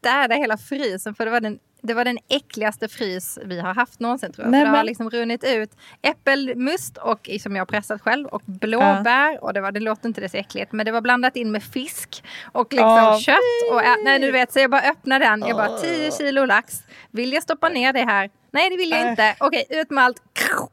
[0.00, 1.14] städa hela frysen.
[1.14, 4.50] För det var den det var den äckligaste frys vi har haft någonsin tror jag.
[4.50, 5.70] Nej, det har liksom runnit ut
[6.02, 9.44] äppelmust och, som jag har pressat själv och blåbär.
[9.44, 11.62] Och det, var, det låter inte det så äckligt men det var blandat in med
[11.62, 13.36] fisk och liksom Åh, kött.
[13.72, 15.40] Och, ä- nej du vet så jag bara öppnade den.
[15.48, 16.82] Jag bara 10 kilo lax.
[17.10, 18.30] Vill jag stoppa ner det här?
[18.50, 19.10] Nej det vill jag Äh.
[19.10, 19.34] inte.
[19.40, 20.22] Okej ut med allt.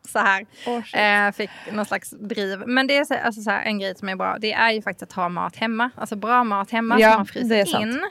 [0.07, 0.45] Så här.
[0.83, 0.95] Shit.
[0.95, 2.63] Eh, fick någon slags driv.
[2.67, 4.37] Men det är så, alltså så här, en grej som är bra.
[4.39, 5.89] Det är ju faktiskt att ha mat hemma.
[5.97, 8.01] Alltså bra mat hemma Ja, som man fryser sant.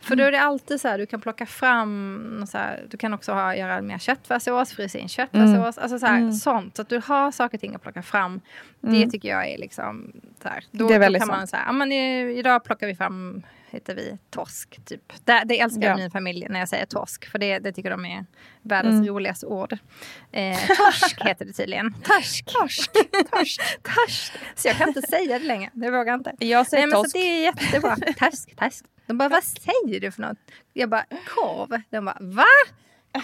[0.00, 3.14] För då är det alltid så här, du kan plocka fram, så här, du kan
[3.14, 6.32] också ha, göra mer köttfärssås, frysa in köttfärssås, alltså så här, Mm.
[6.32, 6.76] sånt.
[6.76, 8.40] Så att du har saker och ting att plocka fram.
[8.80, 11.62] Det tycker jag är liksom, så här, då, Det är då väldigt kan man säga,
[11.66, 15.12] ja men idag plockar vi fram, heter vi torsk typ.
[15.24, 15.96] Det, det älskar Ja.
[15.96, 18.24] min familj när jag säger torsk, för det, det tycker de är
[18.62, 19.06] världens Mm.
[19.08, 19.72] roligaste ord.
[20.32, 21.92] Eh, torsk heter det tydligen.
[22.02, 22.44] Torsk.
[22.46, 22.92] Torsk.
[23.30, 23.60] Torsk.
[23.82, 24.32] Torsk.
[24.56, 26.32] Så jag kan inte säga det längre, det vågar jag inte.
[26.46, 27.10] Jag säger Nej, men torsk.
[27.12, 27.96] så det är jättebra.
[27.96, 28.84] Torsk, torsk.
[29.10, 30.38] De bara, vad säger du för något?
[30.72, 31.82] Jag bara, korv.
[31.90, 32.44] De bara, va?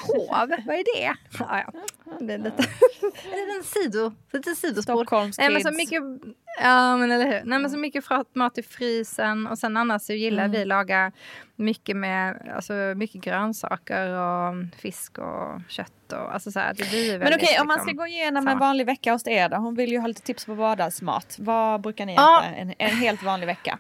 [0.01, 0.49] Korv?
[0.67, 1.15] Vad är det?
[1.39, 1.73] Ja, ja.
[2.21, 2.63] Det är lite,
[3.59, 4.95] en sido, lite sidospår.
[4.97, 6.03] Stockholms Nej, men så mycket,
[6.63, 7.45] ja men eller hur.
[7.45, 10.53] Nej men så mycket fra- mat i frysen och sen annars så gillar Mm.
[10.57, 11.13] vi laga
[11.57, 17.05] mycket med, alltså mycket grönsaker och fisk och kött och alltså så här, det blir
[17.05, 18.49] ju Men väldigt, okej, om man liksom, ska gå igenom så.
[18.51, 19.57] en vanlig vecka hos er då.
[19.57, 21.37] Hon vill ju ha lite tips på vardagsmat.
[21.39, 22.43] Vad brukar ni Ja.
[22.45, 23.79] äta en, en helt vanlig vecka?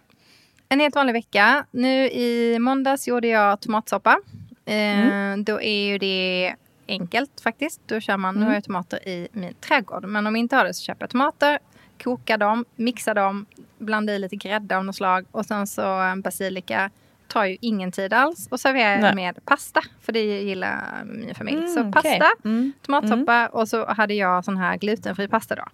[0.68, 1.64] En helt vanlig vecka.
[1.70, 4.18] Nu i måndags gjorde jag tomatsoppa.
[4.64, 5.44] Eh, Mm.
[5.44, 6.54] Då är ju det
[6.88, 7.80] enkelt faktiskt.
[7.86, 8.48] Då kör man, nu Mm.
[8.48, 10.04] har jag tomater i min trädgård.
[10.04, 11.58] Men om jag inte har det så köper jag tomater,
[12.02, 13.46] kokar dem, mixar dem,
[13.78, 16.90] blandar i lite grädde av något slag och sen så eh, basilika.
[17.28, 19.14] Tar ju ingen tid alls och serverar Nej.
[19.14, 19.80] med pasta.
[20.02, 21.58] För det gillar min familj.
[21.58, 22.72] Mm, så pasta, Mm.
[22.82, 25.64] tomatsoppa och så hade jag sån här glutenfri pasta då.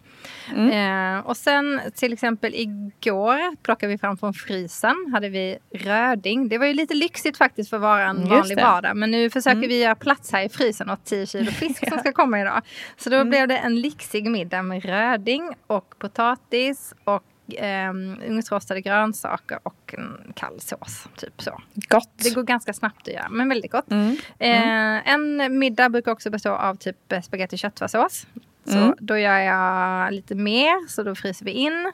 [0.57, 1.17] Mm.
[1.19, 4.95] Eh, och sen till exempel igår plockade vi fram från frysen.
[5.13, 6.49] Hade vi röding.
[6.49, 8.97] Det var ju lite lyxigt faktiskt för att vara en vanlig vardag.
[8.97, 9.69] Men nu försöker Mm.
[9.69, 12.61] vi göra plats här i frysen åt 10 kilo fisk som ska komma idag.
[12.97, 13.19] Så Mm.
[13.27, 17.25] då blev det en lyxig middag med röding och potatis och
[17.61, 21.09] um, ugnsrostade grönsaker och en kall sås.
[21.17, 21.61] Typ så.
[21.75, 22.11] Gott.
[22.15, 23.91] Det går ganska snabbt att göra men väldigt gott.
[23.91, 24.17] Mm.
[24.39, 28.27] Eh, en middag brukar också bestå av typ eh, spagetti köttfärssås.
[28.65, 28.95] Så Mm.
[29.01, 31.93] då gör jag lite mer, så då fryser vi in.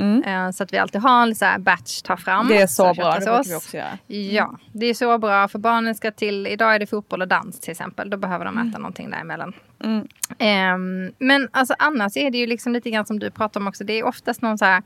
[0.00, 0.22] Mm.
[0.46, 2.48] Eh, så att vi alltid har en så här batch ta fram.
[2.48, 3.56] Det är så som bra, det brukar vi oss.
[3.56, 3.98] också göra.
[4.06, 7.60] Ja, det är så bra för barnen ska till, idag är det fotboll och dans
[7.60, 8.10] till exempel.
[8.10, 9.52] Då behöver de äta någonting däremellan.
[9.84, 10.06] Mm.
[10.38, 13.84] Ehm, men alltså annars är det ju liksom lite grann som du pratar om också.
[13.84, 14.82] Det är oftast någon så här,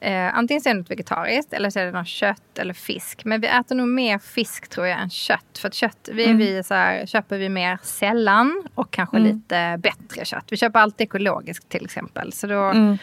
[0.00, 3.24] eh, antingen så är det något vegetariskt eller så är det något kött eller fisk.
[3.24, 5.58] Men vi äter nog mer fisk tror jag än kött.
[5.58, 6.36] För att kött vi, Mm.
[6.38, 9.28] vi så här, köper vi mer sällan och kanske Mm.
[9.36, 10.44] lite bättre kött.
[10.50, 12.32] Vi köper alltid ekologiskt till exempel.
[12.32, 12.98] Så då Mm.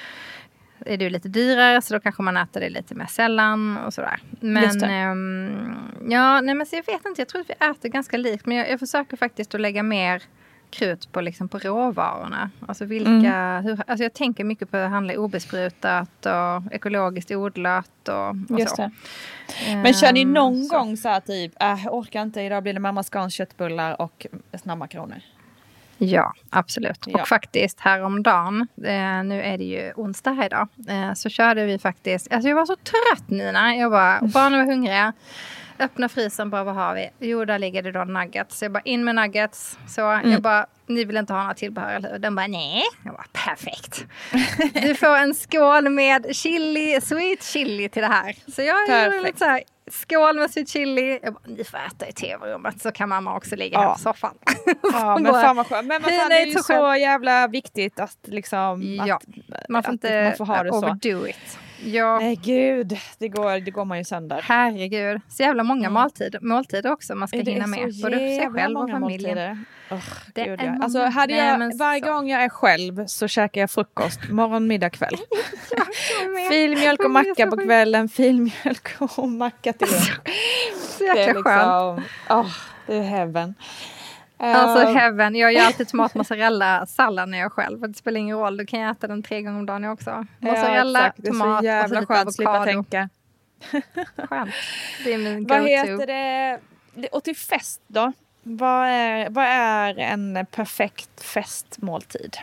[0.85, 3.93] Är det ju lite dyrare så då kanske man äter det lite mer sällan och
[3.93, 4.19] sådär.
[4.39, 5.75] Men ehm,
[6.09, 8.45] ja, nej men så jag vet inte, jag tror att vi äter ganska likt.
[8.45, 10.21] Men jag, jag försöker faktiskt att lägga mer
[10.69, 12.49] krut på, liksom, på råvarorna.
[12.67, 13.63] Alltså vilka, Mm.
[13.63, 18.75] hur, alltså jag tänker mycket på att handla obesprutat och ekologiskt odlat och, och Just
[18.75, 18.81] så.
[18.81, 19.75] det.
[19.75, 20.77] Men kör ni Ehm, någon så.
[20.77, 24.27] gång så här typ, äh, orkar inte, idag blir det mamma Scans köttbullar och
[24.63, 25.23] snabbmakaroner?
[26.09, 27.03] Ja, absolut.
[27.07, 27.21] Ja.
[27.21, 31.79] Och faktiskt häromdagen, eh, nu är det ju onsdag här idag, eh, så körde vi
[31.79, 35.13] faktiskt, alltså jag var så trött Nina, jag bara, barnen var hungriga.
[35.79, 37.09] Öppna frysen, bara vad har vi?
[37.19, 38.57] Jo, där ligger det då nuggets.
[38.57, 39.77] Så jag bara in med nuggets.
[39.87, 42.19] Så jag bara, ni vill inte ha några tillbehör, eller hur?
[42.19, 42.83] Den bara, nej.
[43.03, 44.05] Jag bara, perfekt.
[44.73, 48.35] Du får en skål med chili, sweet chili till det här.
[48.55, 49.23] Så jag Perfekt.
[49.25, 51.19] lite så här, skål med sweet chili.
[51.23, 53.93] Jag bara, ni får äta i tv-rummet så kan mamma också ligga här Ja.
[53.93, 54.33] på soffan.
[54.93, 55.87] Ja men fan vad skönt.
[55.87, 59.83] Men vad fan, det är ju så så jävla viktigt att liksom Ja, att, Man
[59.83, 60.77] får inte man får ha det så.
[60.77, 61.57] overdo it.
[61.85, 64.39] Ja, Nej gud, det går, det går man ju sönder.
[64.43, 65.21] herregud.
[65.29, 65.93] Så jävla många Mm.
[65.93, 67.79] måltider, måltider också man ska Det hinna med.
[67.79, 69.65] Både för sig själv och familjen.
[69.91, 69.99] Oh,
[70.33, 70.83] Det gud, är många.
[70.83, 72.07] Alltså, hade Nej, jag, men varje så.
[72.13, 75.15] gång jag är själv så käkar jag frukost, morgon, middag, kväll.
[76.49, 80.19] Filmjölk och macka på kvällen, filmjölk och macka till lunch.
[80.79, 82.05] Så Det är jäkla skönt.
[82.05, 82.51] liksom, oh,
[82.87, 83.55] det är heaven.
[84.43, 85.35] Alltså Eh, heaven.
[85.35, 87.79] Jag gör alltid tomat mozzarella sallad när jag själv.
[87.79, 88.57] Det spelar ingen roll.
[88.57, 90.25] Då kan jag äta den tre gånger om dagen också.
[90.39, 91.63] Mozzarella, ja, tomat
[92.27, 92.65] och så lite avokado.
[92.65, 93.09] tänka.
[94.29, 94.51] Skönt.
[95.03, 95.69] Det är min Vad go-to.
[95.71, 96.59] heter det?
[97.07, 98.11] Och till fest då?
[98.43, 102.37] Vad är, vad är en perfekt festmåltid?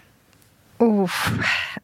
[0.79, 1.11] Oh,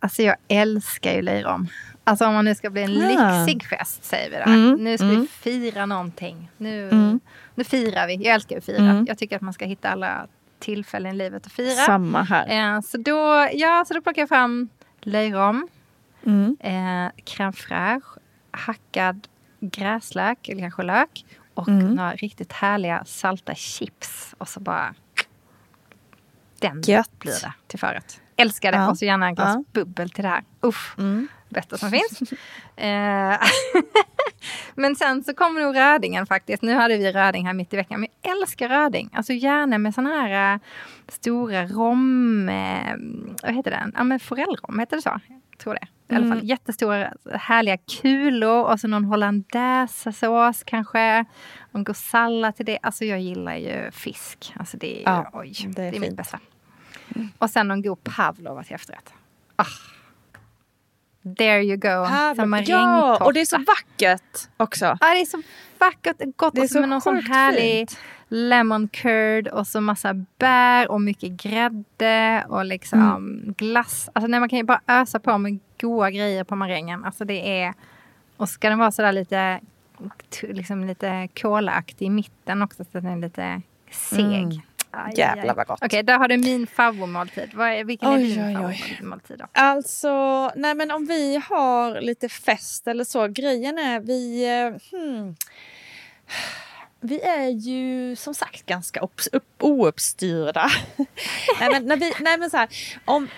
[0.01, 1.69] alltså jag älskar ju löjrom.
[2.09, 3.45] Alltså om man nu ska bli en Ah.
[3.45, 4.43] lyxig fest säger vi det.
[4.43, 5.21] Mm, Nu ska mm.
[5.21, 6.51] vi fira någonting.
[6.57, 7.21] Nu, Mm.
[7.55, 8.15] nu firar vi.
[8.15, 8.77] Jag älskar att fira.
[8.91, 9.05] Mm.
[9.09, 10.27] Jag tycker att man ska hitta alla
[10.59, 11.75] tillfällen i livet att fira.
[11.75, 12.75] Samma här.
[12.77, 14.69] Eh, så, då, ja, så då plockar jag fram
[15.01, 15.69] löjrom,
[16.25, 16.57] Mm.
[16.61, 18.19] eh, crème fraîche,
[18.51, 19.29] hackad
[19.61, 21.95] gräslök eller kanske lök och Mm.
[21.95, 24.35] några riktigt härliga salta chips.
[24.39, 24.95] Och så bara...
[26.61, 27.19] Den Gött.
[27.19, 28.21] blir det till förrätt.
[28.37, 28.79] Älskar det.
[28.79, 28.91] Ja.
[28.91, 29.65] Och så gärna en glas Ja.
[29.73, 30.45] bubbel till det här.
[30.61, 31.29] Uff, Mm.
[31.49, 32.33] Bästa som finns.
[32.79, 33.39] Eh,
[34.75, 36.63] men sen så kommer nog rödingen faktiskt.
[36.63, 38.01] Nu hade vi röding här mitt i veckan.
[38.01, 39.11] Men jag älskar röding.
[39.13, 40.61] Alltså gärna med såna här eh,
[41.09, 42.49] stora rom...
[42.49, 42.95] Eh,
[43.43, 43.93] vad heter den?
[43.97, 45.21] Ja men forellrom, heter det så?
[45.29, 45.87] Jag tror det.
[46.09, 46.47] I alla fall Mm.
[46.47, 51.25] jättestora härliga kulor och så någon hollandaisesås kanske.
[51.73, 52.79] God sallad till det.
[52.83, 54.53] Alltså jag gillar ju fisk.
[54.57, 56.39] Alltså det är, Ja, oj, det det är är, mitt bästa.
[57.39, 59.13] Och sen någon god pavlova till efterrätt.
[59.57, 59.65] Ah.
[61.39, 62.07] There you go.
[62.37, 64.85] Som Pavlov- ja, och det är så vackert också.
[64.85, 65.43] Ja, det är så
[65.79, 66.55] vackert och gott.
[66.55, 67.99] Det är och så så med någon sån härlig fint.
[68.29, 73.55] lemon curd och så massa bär och mycket grädde och liksom Mm.
[73.59, 74.09] glass.
[74.13, 77.05] Alltså nej, man kan ju bara ösa på med goda grejer på marängen.
[77.05, 77.75] Alltså det är...
[78.37, 79.61] Och ska den vara sådär lite,
[80.43, 84.21] liksom lite kolaktig i mitten också så att den är lite seg.
[84.43, 84.61] Mm.
[84.97, 85.79] Aj, Jävlar vad gott.
[85.83, 87.51] Okej, där har du min favoritmåltid.
[87.61, 88.55] Är- Vilken är Oj, din oj.
[88.55, 89.47] favoritmåltid då?
[89.53, 90.11] Alltså,
[90.57, 93.29] nej men om vi har lite fest eller så.
[93.29, 94.45] Grejen är vi...
[94.61, 95.37] eh, Hmm,
[97.01, 100.71] vi är ju som sagt ganska upps- upp, ouppstyrda.
[101.61, 102.69] nej, men, när vi, nej men så här,
[103.05, 103.29] om,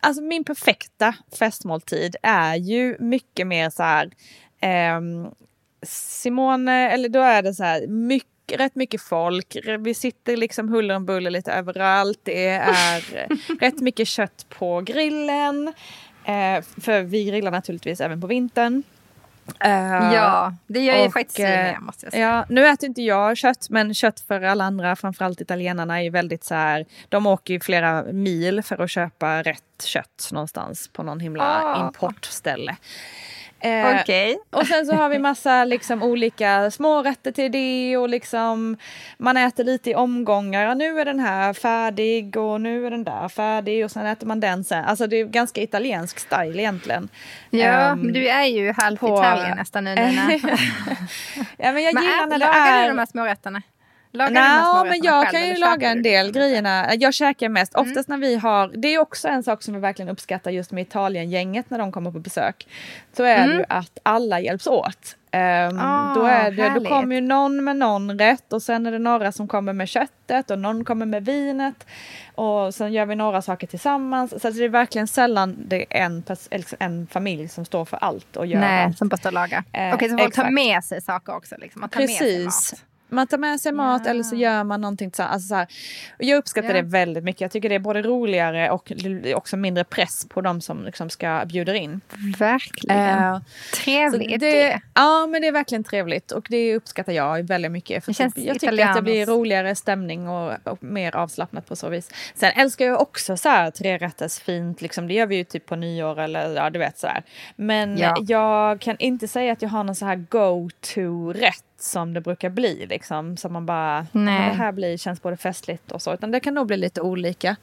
[0.00, 4.10] alltså min perfekta festmåltid är ju mycket mer så här...
[4.60, 5.26] ehm,
[5.82, 9.56] Simone, eller då är det så här mycket, rätt mycket folk.
[9.80, 12.18] Vi sitter liksom huller om buller lite överallt.
[12.22, 15.74] Det är eh, rätt mycket kött på grillen.
[16.24, 18.82] Eh, för vi grillar naturligtvis även på vintern.
[19.60, 19.70] Eh,
[20.14, 22.26] Ja, det gör ju och, faktiskt eh, med måste jag säga.
[22.28, 26.10] Ja, nu äter inte jag kött, men kött för alla andra, framförallt italienarna, är ju
[26.10, 26.86] väldigt så här.
[27.08, 31.86] De åker ju flera mil för att köpa rätt kött någonstans på någon himla Ah.
[31.86, 32.76] importställe.
[33.66, 34.38] Eh, Okej.
[34.50, 38.76] och sen så har vi massa liksom olika smårätter till det och liksom
[39.18, 40.62] man äter lite i omgångar.
[40.62, 44.26] Ja, nu är den här färdig och nu är den där färdig och sen äter
[44.26, 44.84] man den sen.
[44.84, 47.08] Alltså det är ganska italiensk style egentligen.
[47.50, 50.32] Ja, men du är ju halvt på- Italien nästan nu Nina.
[51.56, 52.82] ja, men jag men gillar när det lagar är...
[52.82, 53.62] du de här smårätterna?
[54.16, 56.40] Lagar Nej, men jag själv, kan ju laga en del liksom?
[56.40, 56.94] grejerna.
[56.94, 57.74] Jag käkar mest.
[57.74, 57.88] Mm.
[57.90, 60.82] Oftast när vi har, det är också en sak som vi verkligen uppskattar just med
[60.82, 62.68] Italien-gänget när de kommer på besök.
[63.16, 65.16] Så är det ju att alla hjälps åt.
[65.30, 68.92] Ehm, Ah, då, är det, då kommer ju någon med någon rätt och sen är
[68.92, 71.86] det några som kommer med köttet och någon kommer med vinet.
[72.34, 74.42] Och sen gör vi några saker tillsammans.
[74.42, 78.36] Så det är verkligen sällan det är en, eller en familj som står för allt
[78.36, 78.98] och gör Nej, allt.
[78.98, 79.64] som bara står och lagar.
[79.72, 80.52] Eh, Okej, så folk tar exakt.
[80.52, 81.54] med sig saker också.
[81.58, 81.82] Liksom.
[81.82, 82.84] Tar Precis.
[83.08, 84.10] Man tar med sig mat Ja.
[84.10, 85.32] eller så gör man någonting tillsammans.
[85.34, 85.66] Alltså så här.
[86.18, 86.74] Jag uppskattar Ja.
[86.74, 87.40] det väldigt mycket.
[87.40, 91.10] Jag tycker det är både roligare och det också mindre press på de som liksom
[91.10, 92.00] ska bjuda in.
[92.38, 92.98] Verkligen.
[93.18, 93.38] Eh,
[93.84, 94.80] Trevlig så idé.
[94.94, 98.04] Ja, men det är verkligen trevligt och det uppskattar jag väldigt mycket.
[98.04, 99.28] För Det typ, jag tycker att det blir italianos.
[99.40, 102.10] roligare stämning och, och mer avslappnat på så vis.
[102.34, 105.76] Sen älskar jag också så här trerätters fint, liksom, det gör vi ju typ på
[105.76, 107.22] nyår eller ja, du vet så här.
[107.56, 108.16] Men Ja.
[108.28, 112.86] jag kan inte säga att jag har någon så här go-to-rätt som det brukar bli
[112.86, 113.36] liksom.
[113.36, 114.34] Som man bara, Nej.
[114.42, 116.14] "Ja, det här blir, känns både festligt och så.
[116.14, 117.48] Utan det kan nog bli lite olika.
[117.48, 117.54] Eh,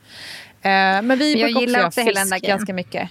[1.02, 3.10] men vi Jag brukar gillar också göra fisk ganska mycket.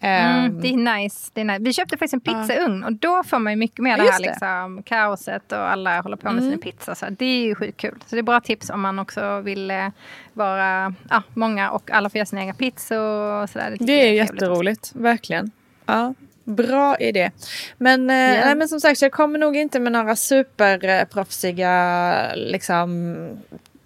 [0.00, 1.30] Mm, Ehm, det är nice.
[1.34, 1.58] Det är nice.
[1.62, 4.26] Vi köpte faktiskt en pizzaugn och då får man ju mycket mer det här det.
[4.28, 6.50] liksom, kaoset och alla håller på med Mm.
[6.52, 6.94] sin pizza.
[6.94, 7.94] Så det är ju sjukt kul.
[8.06, 9.88] Så det är bra tips om man också vill eh,
[10.32, 13.84] vara ja, många och alla får göra sina egna pizzor.
[13.86, 14.34] Det jag är också.
[14.34, 15.50] jätteroligt, verkligen.
[15.86, 16.14] Ja,
[16.44, 17.30] bra idé.
[17.78, 18.06] Men, Ja.
[18.16, 23.16] nej, men som sagt, jag kommer nog inte med några superproffsiga liksom,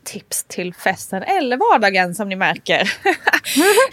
[0.04, 2.92] tips till festen eller vardagen som ni märker.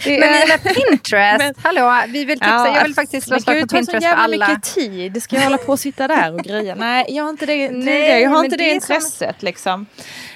[0.04, 2.68] Det Men är- Nina, Pinterest, Men- hallå, vi vill tipsa.
[2.74, 4.48] jag vill faktiskt slå slag på det tar så Pinterest för alla.
[4.48, 5.22] mycket tid.
[5.22, 6.74] Ska jag hålla på och sitta där och greja?
[6.78, 8.20] Nej, jag har inte det, det, är Nej, det.
[8.20, 9.86] Jag har inte det, det är som- intresset liksom.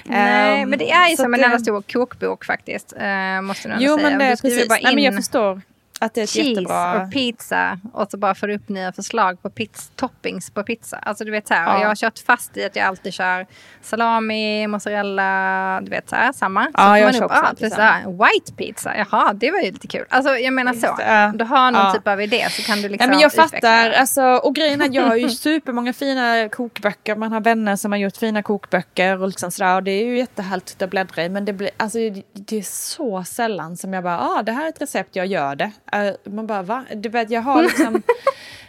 [0.03, 2.93] Nej, Ehm, men det är ju så som att en enda det- stor kokbok faktiskt.
[3.01, 4.09] Uh, måste ändå Jo, säga.
[4.09, 4.67] men det är precis.
[4.67, 5.61] bara Nej, men jag in- förstår
[6.01, 7.01] att det är ett cheese jättebra...
[7.03, 10.97] och pizza och så bara får du upp nya förslag på pizza, toppings på pizza.
[10.97, 11.81] Alltså du vet så här, Ja.
[11.81, 13.45] jag har kört fast i att jag alltid kör
[13.81, 16.63] salami, mozzarella, du vet så här, samma.
[16.65, 19.59] Så Ja, jag man kör upp, också ah, så här, white pizza, jaha det var
[19.59, 20.05] ju lite kul.
[20.09, 21.25] Alltså jag menar så, Just det, ja.
[21.29, 21.91] om du har någon Ja.
[21.93, 23.89] typ av idé så kan du liksom Ja, men jag utveckla fattar.
[23.89, 23.99] det.
[23.99, 27.15] Alltså, och grejen är att jag har ju supermånga fina kokböcker.
[27.15, 29.75] Man har vänner som har gjort fina kokböcker och liksom sådär.
[29.75, 31.29] Och det är ju jättehärligt att bläddra i.
[31.29, 34.65] Men det, blir, alltså, det- det är så sällan som jag bara, ah, det här
[34.65, 35.71] är ett recept, jag gör det.
[35.91, 36.85] Eh, man bara, va?
[36.95, 38.01] Du vet, jag har liksom...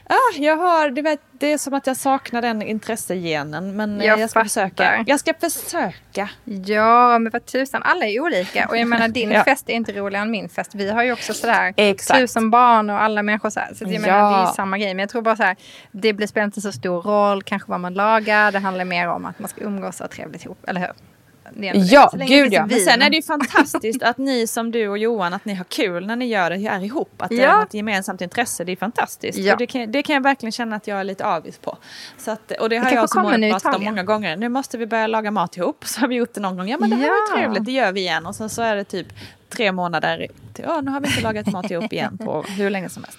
[0.05, 3.77] Ah, jag har, du vet, det är som att jag saknar den intressegenen.
[3.77, 4.49] Men eh, Jag jag, ska fattar.
[4.49, 5.05] försöka.
[5.07, 6.29] Jag ska försöka.
[6.45, 8.68] Ja, men vad tusan, alla är olika.
[8.68, 9.45] Och jag menar din Ja.
[9.45, 10.75] fest är inte roligare än min fest.
[10.75, 12.20] Vi har ju också sådär Exakt.
[12.20, 13.75] tusen barn och alla människor så här.
[13.75, 14.01] Så jag Ja.
[14.01, 14.95] menar det är samma grej.
[14.95, 15.57] Men jag tror bara så här,
[15.93, 18.53] det spelar inte så stor roll kanske vad man lagar.
[18.53, 20.91] Det handlar mer om att man ska umgås och ha trevligt ihop, eller hur?
[21.57, 21.79] Det det.
[21.79, 22.67] Ja, Så länge det gud ja.
[22.67, 25.65] Men sen är det ju fantastiskt att ni som du och Johan, att ni har
[25.65, 27.23] kul när ni gör det här ihop.
[27.23, 27.61] Att det Ja.
[27.61, 29.39] är ett gemensamt intresse, det är fantastiskt.
[29.39, 29.53] Ja.
[29.53, 31.79] Och det, kan, det kan jag verkligen känna att jag är lite avis på.
[32.19, 34.37] Så att, och det har kanske jag som mål pratat om många gånger.
[34.37, 35.85] Nu måste vi börja laga mat ihop.
[35.87, 36.69] Så har vi gjort det någon gång.
[36.69, 37.37] Ja men det här var Ja.
[37.43, 38.27] trevligt, det gör vi igen.
[38.27, 39.07] Och sen så är det typ
[39.49, 40.27] tre månader
[40.59, 43.19] ja nu har vi inte lagat mat ihop igen på hur länge som helst.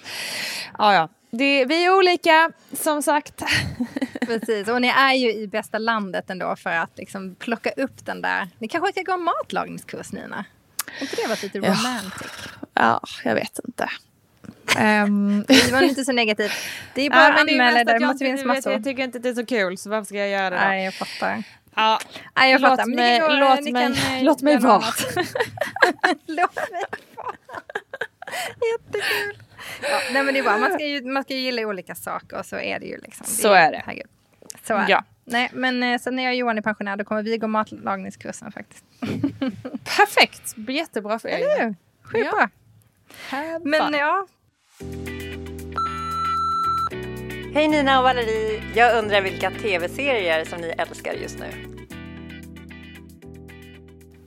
[0.78, 1.08] Ja, ja.
[1.38, 3.42] Det, vi är olika, som sagt.
[4.20, 8.22] Precis, och ni är ju i bästa landet ändå för att liksom plocka upp den
[8.22, 8.48] där.
[8.58, 10.44] Ni kanske ska gå en matlagningskurs Nina?
[10.86, 11.64] Har inte det varit lite Ja.
[11.64, 12.32] romantic?
[12.74, 13.88] Ja, jag vet inte.
[14.78, 16.52] Ehm, Det var inte så negativt.
[16.94, 18.72] Det är bara Ja, att men anmäla att det jag, måste inte, finnas massor.
[18.72, 20.62] jag tycker inte det är så kul så varför ska jag göra det då?
[20.62, 21.42] Nej, jag fattar.
[21.74, 21.98] Ja,
[22.36, 22.86] Nej, jag låt fattar.
[22.86, 24.84] Men mig, kan gå- låt mig, kan, eh, låt mig vara.
[26.26, 26.84] Låt mig
[27.16, 27.28] vara.
[30.14, 30.58] Nej men det är bra.
[30.58, 33.26] Man ska, ju, man ska ju gilla olika saker och så är det ju liksom.
[33.26, 33.82] Så är det.
[33.86, 34.06] Herregud.
[34.62, 34.96] Så är Ja.
[34.96, 35.04] det.
[35.32, 38.52] Nej, men eh, sen när jag och Johan är pensionär då kommer vi gå matlagningskursen
[38.52, 38.84] faktiskt.
[39.96, 41.34] Perfekt, blir jättebra för er.
[41.34, 41.74] Eller hur?
[42.02, 42.48] Sjukt Ja.
[43.30, 43.58] bra.
[43.64, 44.26] Men ja,
[47.54, 48.62] Hej Nina och Valerie!
[48.74, 51.46] Jag undrar vilka tv-serier som ni älskar just nu.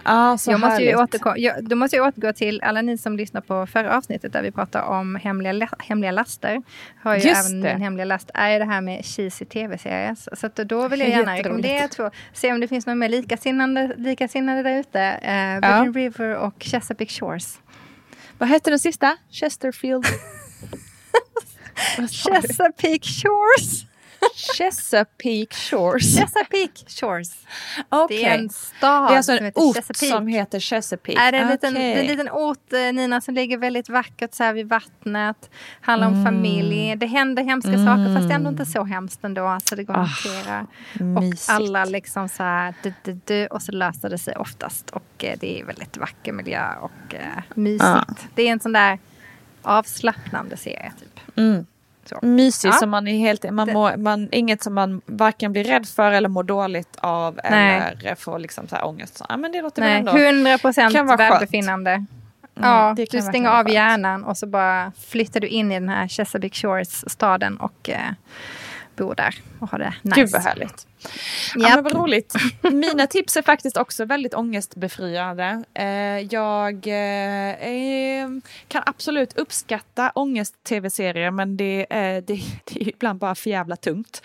[0.08, 3.18] Ah, så jag måste, ju återgå, jag, då måste jag återgå till alla ni som
[3.18, 6.62] lyssnar på förra avsnittet där vi pratade om hemliga, hemliga laster.
[7.03, 7.74] Har ju Just även det.
[7.74, 10.16] min hemliga last är det här med cheesy tv-serier.
[10.36, 12.10] Så då vill jag gärna rekommendera två.
[12.34, 15.01] Se om det finns någon mer likasinnande, likasinnade där ute.
[15.01, 17.60] Eh, Virgin River och Chesapeake Shores.
[18.38, 19.18] Vad hette den sista?
[19.32, 20.05] Chesterfield?
[21.97, 23.86] Chesapeake Shores!
[24.57, 26.18] Chesapeake Shores.
[26.20, 27.32] Chesapeake Shores.
[27.89, 28.18] Okej.
[28.18, 30.11] Det är en stad Det är alltså som en heter ort Chesapeake.
[30.13, 31.22] som heter Chesapeake.
[31.22, 34.43] Är det en liten, är en liten ort, eh, Nina, som ligger väldigt vackert så
[34.43, 35.49] här vid vattnet.
[35.82, 36.95] Handlar om familj.
[36.95, 39.57] Det händer hemska saker, fast ändå inte så hemskt ändå.
[39.65, 40.68] Så det går att hantera.
[40.93, 41.49] mysigt.
[41.49, 44.89] Och alla liksom så här, du, du, du, och så löser det sig oftast.
[44.89, 47.84] Och eh, det är väldigt vacker miljö och eh, mysigt.
[47.84, 48.05] Ja.
[48.36, 48.99] Det är en sån där
[49.61, 51.38] avslappnande serie, typ.
[51.38, 51.65] Mm.
[52.10, 52.20] Så.
[52.22, 52.74] Mysig Ja.
[52.74, 56.30] som man är helt, man mår, man, inget som man varken blir rädd för eller
[56.30, 57.82] mår dåligt av Nej.
[58.01, 59.18] eller får liksom så här ångest.
[59.18, 60.18] Så, ja, men det låter väl Nej, ändå...
[60.18, 61.32] 100 procent kan vara skönt.
[61.32, 62.05] välbefinnande.
[62.62, 65.89] Ja, det kan du stänger av hjärnan och så bara flyttar du in i den
[65.89, 67.99] här Chesapeake Shores-staden och eh,
[68.97, 70.21] bor där och har det nice.
[70.21, 70.87] Gud vad härligt.
[71.55, 71.75] Ja, Japp.
[71.75, 72.33] men vad roligt.
[72.61, 75.63] Mina tips är faktiskt också väldigt ångestbefriade.
[75.73, 75.85] Eh,
[76.33, 78.27] jag eh,
[78.67, 84.21] kan absolut uppskatta ångest-tv-serier men det, är- det, det är ibland bara för jävla tungt.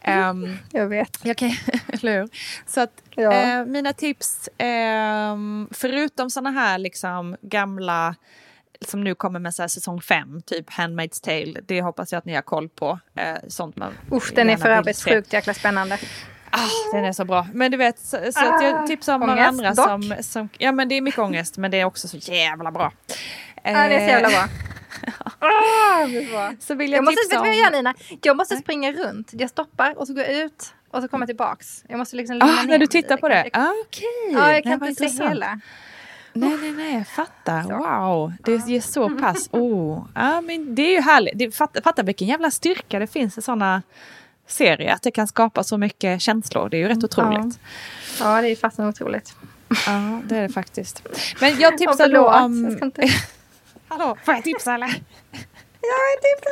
[0.00, 1.18] Ehm, Jag vet.
[1.22, 1.50] jag kan,
[1.88, 2.28] eller hur?
[2.66, 3.32] Så att Ja.
[3.32, 8.14] eh, mina tips, ehm, förutom såna här liksom gamla
[8.80, 11.60] som nu kommer med så här säsong fem, typ Handmaid's Tale.
[11.66, 12.98] Det hoppas jag att ni har koll på.
[13.16, 15.98] Eh, sånt man Usch, den är för övrigt sjukt jäkla spännande.
[16.50, 17.46] Ah, den är så bra.
[17.52, 19.86] Men du vet, så, så att jag tipsar om några ångest andra dock.
[20.14, 20.48] som, som...
[20.58, 22.92] Ja men det är mycket ångest men det är också så jävla bra.
[23.62, 24.48] Ja, det är så jävla Eh, bra.
[25.38, 26.52] Ah, det är bra.
[26.60, 27.54] Så vill jag, Jag måste, vet tipsa du vad om...
[27.54, 27.94] jag gör Nina?
[28.22, 29.28] Jag måste springa runt.
[29.32, 31.84] Jag stoppar och så går jag ut och så kommer jag tillbaks.
[31.88, 33.50] Jag måste liksom lugna Ah, ner när du tittar på det?
[33.52, 34.04] Ah, Okej.
[34.32, 35.60] ja, jag kan inte se hela.
[36.36, 37.62] Nej, nej, nej, jag fattar.
[37.62, 39.48] Wow, det är så pass.
[39.52, 40.04] Oh.
[40.14, 41.56] Ja, men det är ju härligt.
[41.56, 43.82] Fatta, fatta vilken jävla styrka det finns i sådana
[44.46, 44.92] serier.
[44.92, 46.68] Att det kan skapa så mycket känslor.
[46.68, 47.58] Det är ju rätt otroligt.
[48.20, 49.36] Ja, det är fastän otroligt.
[49.86, 51.02] Ja, det är det faktiskt.
[51.40, 52.64] Men jag tipsar då om...
[52.64, 53.08] jag ska inte...
[53.88, 55.02] Hallå, får jag tipsa eller?
[55.80, 56.50] Ja, tipsa!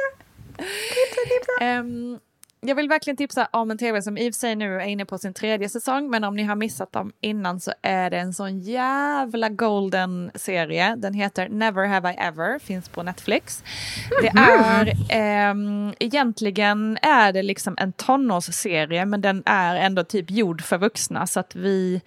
[0.94, 1.64] Tipsa, tipsa!
[1.64, 2.18] Ehm,
[2.66, 5.04] jag vill verkligen tipsa om en tv som i och för sig nu är inne
[5.04, 8.32] på sin tredje säsong, men om ni har missat dem innan så är det en
[8.32, 10.96] sån jävla golden serie.
[10.96, 13.64] Den heter Never Have I Ever, finns på Netflix.
[14.22, 20.62] Det är ehm, egentligen är det liksom en tonårsserie, men den är ändå typ gjord
[20.62, 22.02] för vuxna så att vi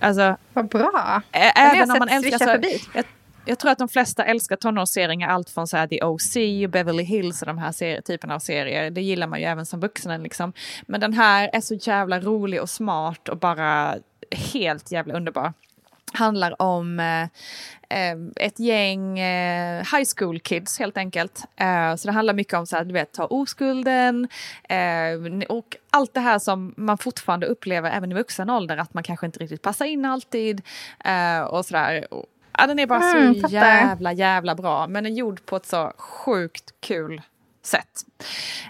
[0.00, 1.22] Alltså, Vad bra!
[1.32, 2.82] Även om man älskar så, förbi.
[2.94, 3.04] jag,
[3.44, 6.34] jag tror att de flesta älskar tonårsserier, allt från så här The OC,
[6.72, 8.90] Beverly Hills och de här serier, typen av serier.
[8.90, 10.22] Det gillar man ju även som vuxen.
[10.22, 10.52] Liksom.
[10.86, 13.96] Men den här är så jävla rolig och smart och bara
[14.30, 15.52] helt jävla underbar.
[16.12, 17.22] Handlar om eh,
[17.98, 21.44] eh, ett gäng eh, high school kids helt enkelt.
[21.56, 24.28] Eh, så det handlar mycket om så här, du vet, ta oskulden
[24.68, 29.02] eh, och allt det här som man fortfarande upplever även i vuxen ålder, att man
[29.02, 30.62] kanske inte riktigt passar in alltid
[31.04, 32.06] eh, och sådär.
[32.58, 33.54] Ja, den är bara Mm, så fattar.
[33.54, 34.86] jävla, jävla bra.
[34.86, 37.22] Men är gjord på ett så sjukt kul
[37.62, 38.04] sätt.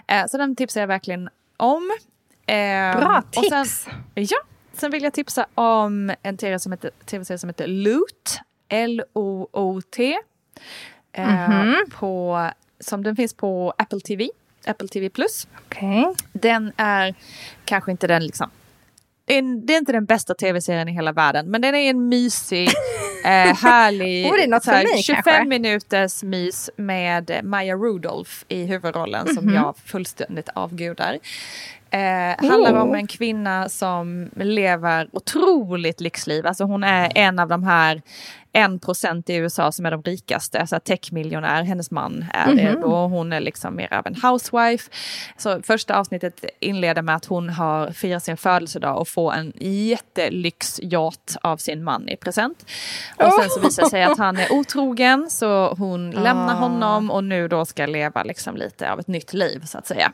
[0.07, 1.91] Eh, så den tipsar jag verkligen om.
[2.45, 3.87] Eh, Bra och sen- tips!
[4.13, 4.37] Ja,
[4.73, 8.39] sen vill jag tipsa om en tv-serie som heter, TV-serie som heter Loot.
[8.69, 10.17] L-O-O-T.
[11.13, 11.75] Eh, Mhm.
[11.91, 14.29] på, som den finns på Apple TV.
[14.67, 15.47] Apple TV Plus.
[15.65, 16.05] Okej.
[16.33, 17.15] Den är
[17.65, 18.49] kanske inte den liksom
[19.27, 22.69] en, det är inte den bästa tv-serien i hela världen, men den är en mysig,
[23.25, 24.25] eh, härlig,
[24.71, 25.45] här, mig, 25 kanske.
[25.45, 29.53] minuters mys med Maya Rudolph i huvudrollen som Mhm.
[29.55, 31.17] jag fullständigt avgudar.
[31.89, 32.81] Eh, handlar Oh.
[32.81, 36.45] om en kvinna som lever otroligt lyxliv.
[36.47, 38.01] Alltså hon är en av de här
[38.55, 41.63] en procent i USA som är de rikaste, alltså techmiljonär.
[41.63, 42.83] Hennes man är det Mhm.
[42.83, 44.91] och hon är liksom mer av en housewife.
[45.37, 51.35] Så första avsnittet inleder med att hon har firat sin födelsedag och får en jättelyxyacht
[51.41, 52.65] av sin man i present.
[53.17, 57.23] Och sen så visar det sig att han är otrogen så hon lämnar honom och
[57.23, 60.11] nu då ska leva liksom lite av ett nytt liv så att säga.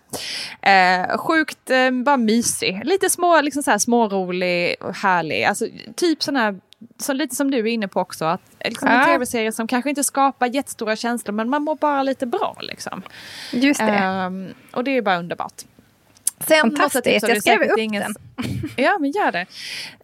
[0.61, 5.43] Eh, sjukt eh, bara mysig, lite små, liksom så här smårolig och härlig.
[5.43, 5.65] Alltså
[5.95, 6.59] typ sån här
[6.99, 9.05] så lite som du är inne på också, att liksom en Ja.
[9.05, 13.01] tv-serie som kanske inte skapar jättestora känslor men man mår bara lite bra liksom.
[13.53, 13.85] Just det.
[13.85, 15.61] Ehm, och det är bara underbart.
[16.47, 18.15] Sen Fantastiskt, måste är jag skriver upp ingen- den.
[18.75, 19.45] Ja, men gör det.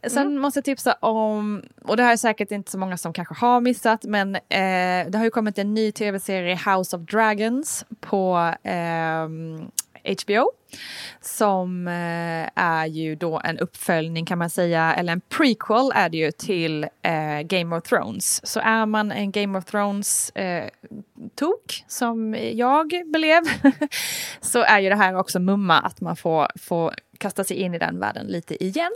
[0.09, 3.36] Sen måste jag tipsa om, och det här är säkert inte så många som kanske
[3.36, 4.41] har missat, men eh,
[5.09, 9.71] det har ju kommit en ny tv-serie, House of Dragons, på ehm,
[10.07, 10.51] HBO.
[11.21, 16.17] Som eh, är ju då en uppföljning kan man säga, eller en prequel är det
[16.17, 18.47] ju till eh, Game of Thrones.
[18.47, 20.69] Så är man en Game of Thrones eh,
[21.87, 23.43] som jag blev
[24.41, 27.79] så är ju det här också mumma att man får, får kasta sig in i
[27.79, 28.91] den världen lite igen.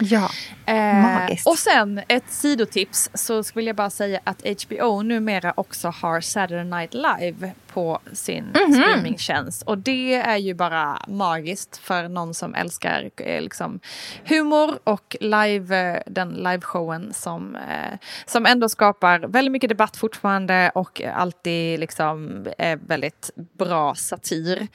[0.00, 0.30] Ja.
[0.66, 1.46] Eh, Magiskt.
[1.46, 6.64] och sen ett sidotips så vill jag bara säga att HBO numera också har Saturday
[6.64, 9.62] Night Live på sin streamingtjänst.
[9.62, 13.80] Och det är ju bara magiskt för någon som älskar eh, liksom,
[14.24, 20.70] humor och live, eh, den liveshowen som, eh, som ändå skapar väldigt mycket debatt fortfarande
[20.74, 24.68] och alltid liksom är väldigt bra satir.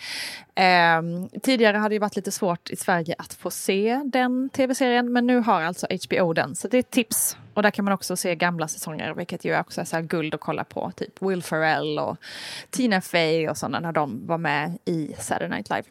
[0.56, 1.02] Eh,
[1.44, 5.39] tidigare hade det varit lite svårt i Sverige att få se den tv-serien men nu
[5.39, 8.36] har alltså HBO den så det är ett tips Och där kan man också se
[8.36, 10.91] gamla säsonger, vilket ju också är så guld att kolla på.
[10.95, 12.18] Typ Will Ferrell och
[12.70, 15.84] Tina Fey och sådana när de var med i Saturday Night Live.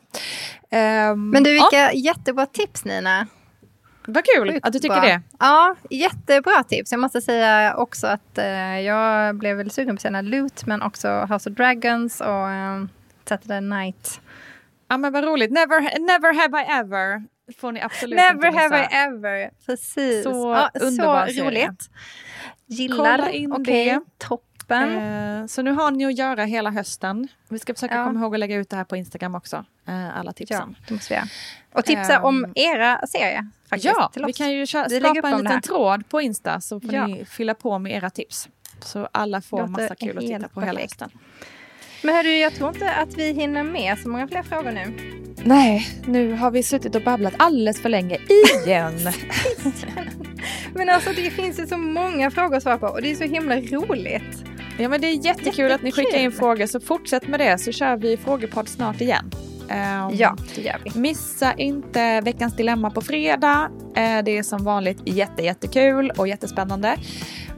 [1.11, 1.93] Um, Men du, vilka ja.
[1.93, 3.27] jättebra tips Nina.
[4.07, 5.23] Vad kul Sjukt att du tycker det.
[5.39, 6.93] Ja, jättebra tips.
[6.93, 11.27] Jag måste säga också att uh, jag blev väl sugen på se Loot, men också
[11.31, 12.89] House of Dragons och um,
[13.25, 14.21] Saturday Night.
[14.89, 15.51] Ja men vad roligt.
[15.51, 17.23] Never, never have I ever
[17.57, 19.51] får ni absolut Never inte have I ever.
[19.66, 20.24] Precis.
[20.24, 21.90] Så, ja, underbar så roligt.
[22.66, 23.18] Gillar.
[23.18, 24.01] Okej, okay.
[24.18, 24.99] toppen.
[24.99, 27.28] Eh, så nu har ni att göra hela hösten.
[27.49, 28.05] Vi ska försöka ja.
[28.05, 29.64] komma ihåg att lägga ut det här på Instagram också.
[29.88, 30.76] Eh, alla tipsen.
[30.78, 31.28] Ja, det måste vi göra.
[31.72, 33.47] Och tipsa um, om era serier.
[33.68, 37.07] Faktiskt, ja, vi kan ju köra, skapa en liten tråd på Insta så får ja.
[37.07, 38.49] ni fylla på med era tips.
[38.80, 40.66] Så alla får Låter massa kul att titta på perfekt.
[40.66, 41.11] hela hösten.
[42.03, 44.93] Men hörru, jag tror inte att vi hinner med så många fler frågor nu.
[45.45, 48.19] Nej, nu har vi suttit och babblat alldeles för länge
[48.65, 48.99] igen.
[50.75, 53.25] men alltså det finns ju så många frågor att svara på och det är så
[53.25, 54.45] himla roligt.
[54.79, 55.73] Ja men det är jättekul, jättekul.
[55.73, 59.31] att ni skickar in frågor så fortsätt med det så kör vi frågepodd snart igen.
[59.73, 61.01] Um, ja, det gör vi.
[61.01, 63.70] Missa inte veckans dilemma på fredag.
[63.73, 66.97] Uh, det är som vanligt jätte, jättekul och jättespännande.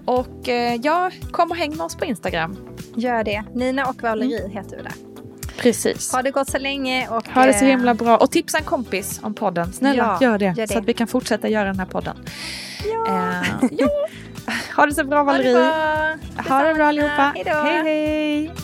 [0.04, 2.56] Och uh, ja, kom och häng med oss på Instagram.
[2.96, 3.44] Gör det.
[3.54, 4.50] Nina och Valerie mm.
[4.50, 4.92] heter vi där.
[5.56, 6.12] Precis.
[6.12, 7.08] Ha det gott så länge.
[7.08, 8.16] Och, ha det så himla eh, bra.
[8.16, 9.72] Och tipsa en kompis om podden.
[9.72, 12.16] Snälla, ja, gör, det, gör, det, Så att vi kan fortsätta göra den här podden.
[12.84, 13.44] Ja.
[13.70, 13.88] Ja.
[14.76, 15.56] ha det så bra Valerie.
[15.56, 17.32] Ha det bra, ha det bra allihopa.
[17.34, 17.50] Hejdå.
[17.50, 18.63] Hej hej.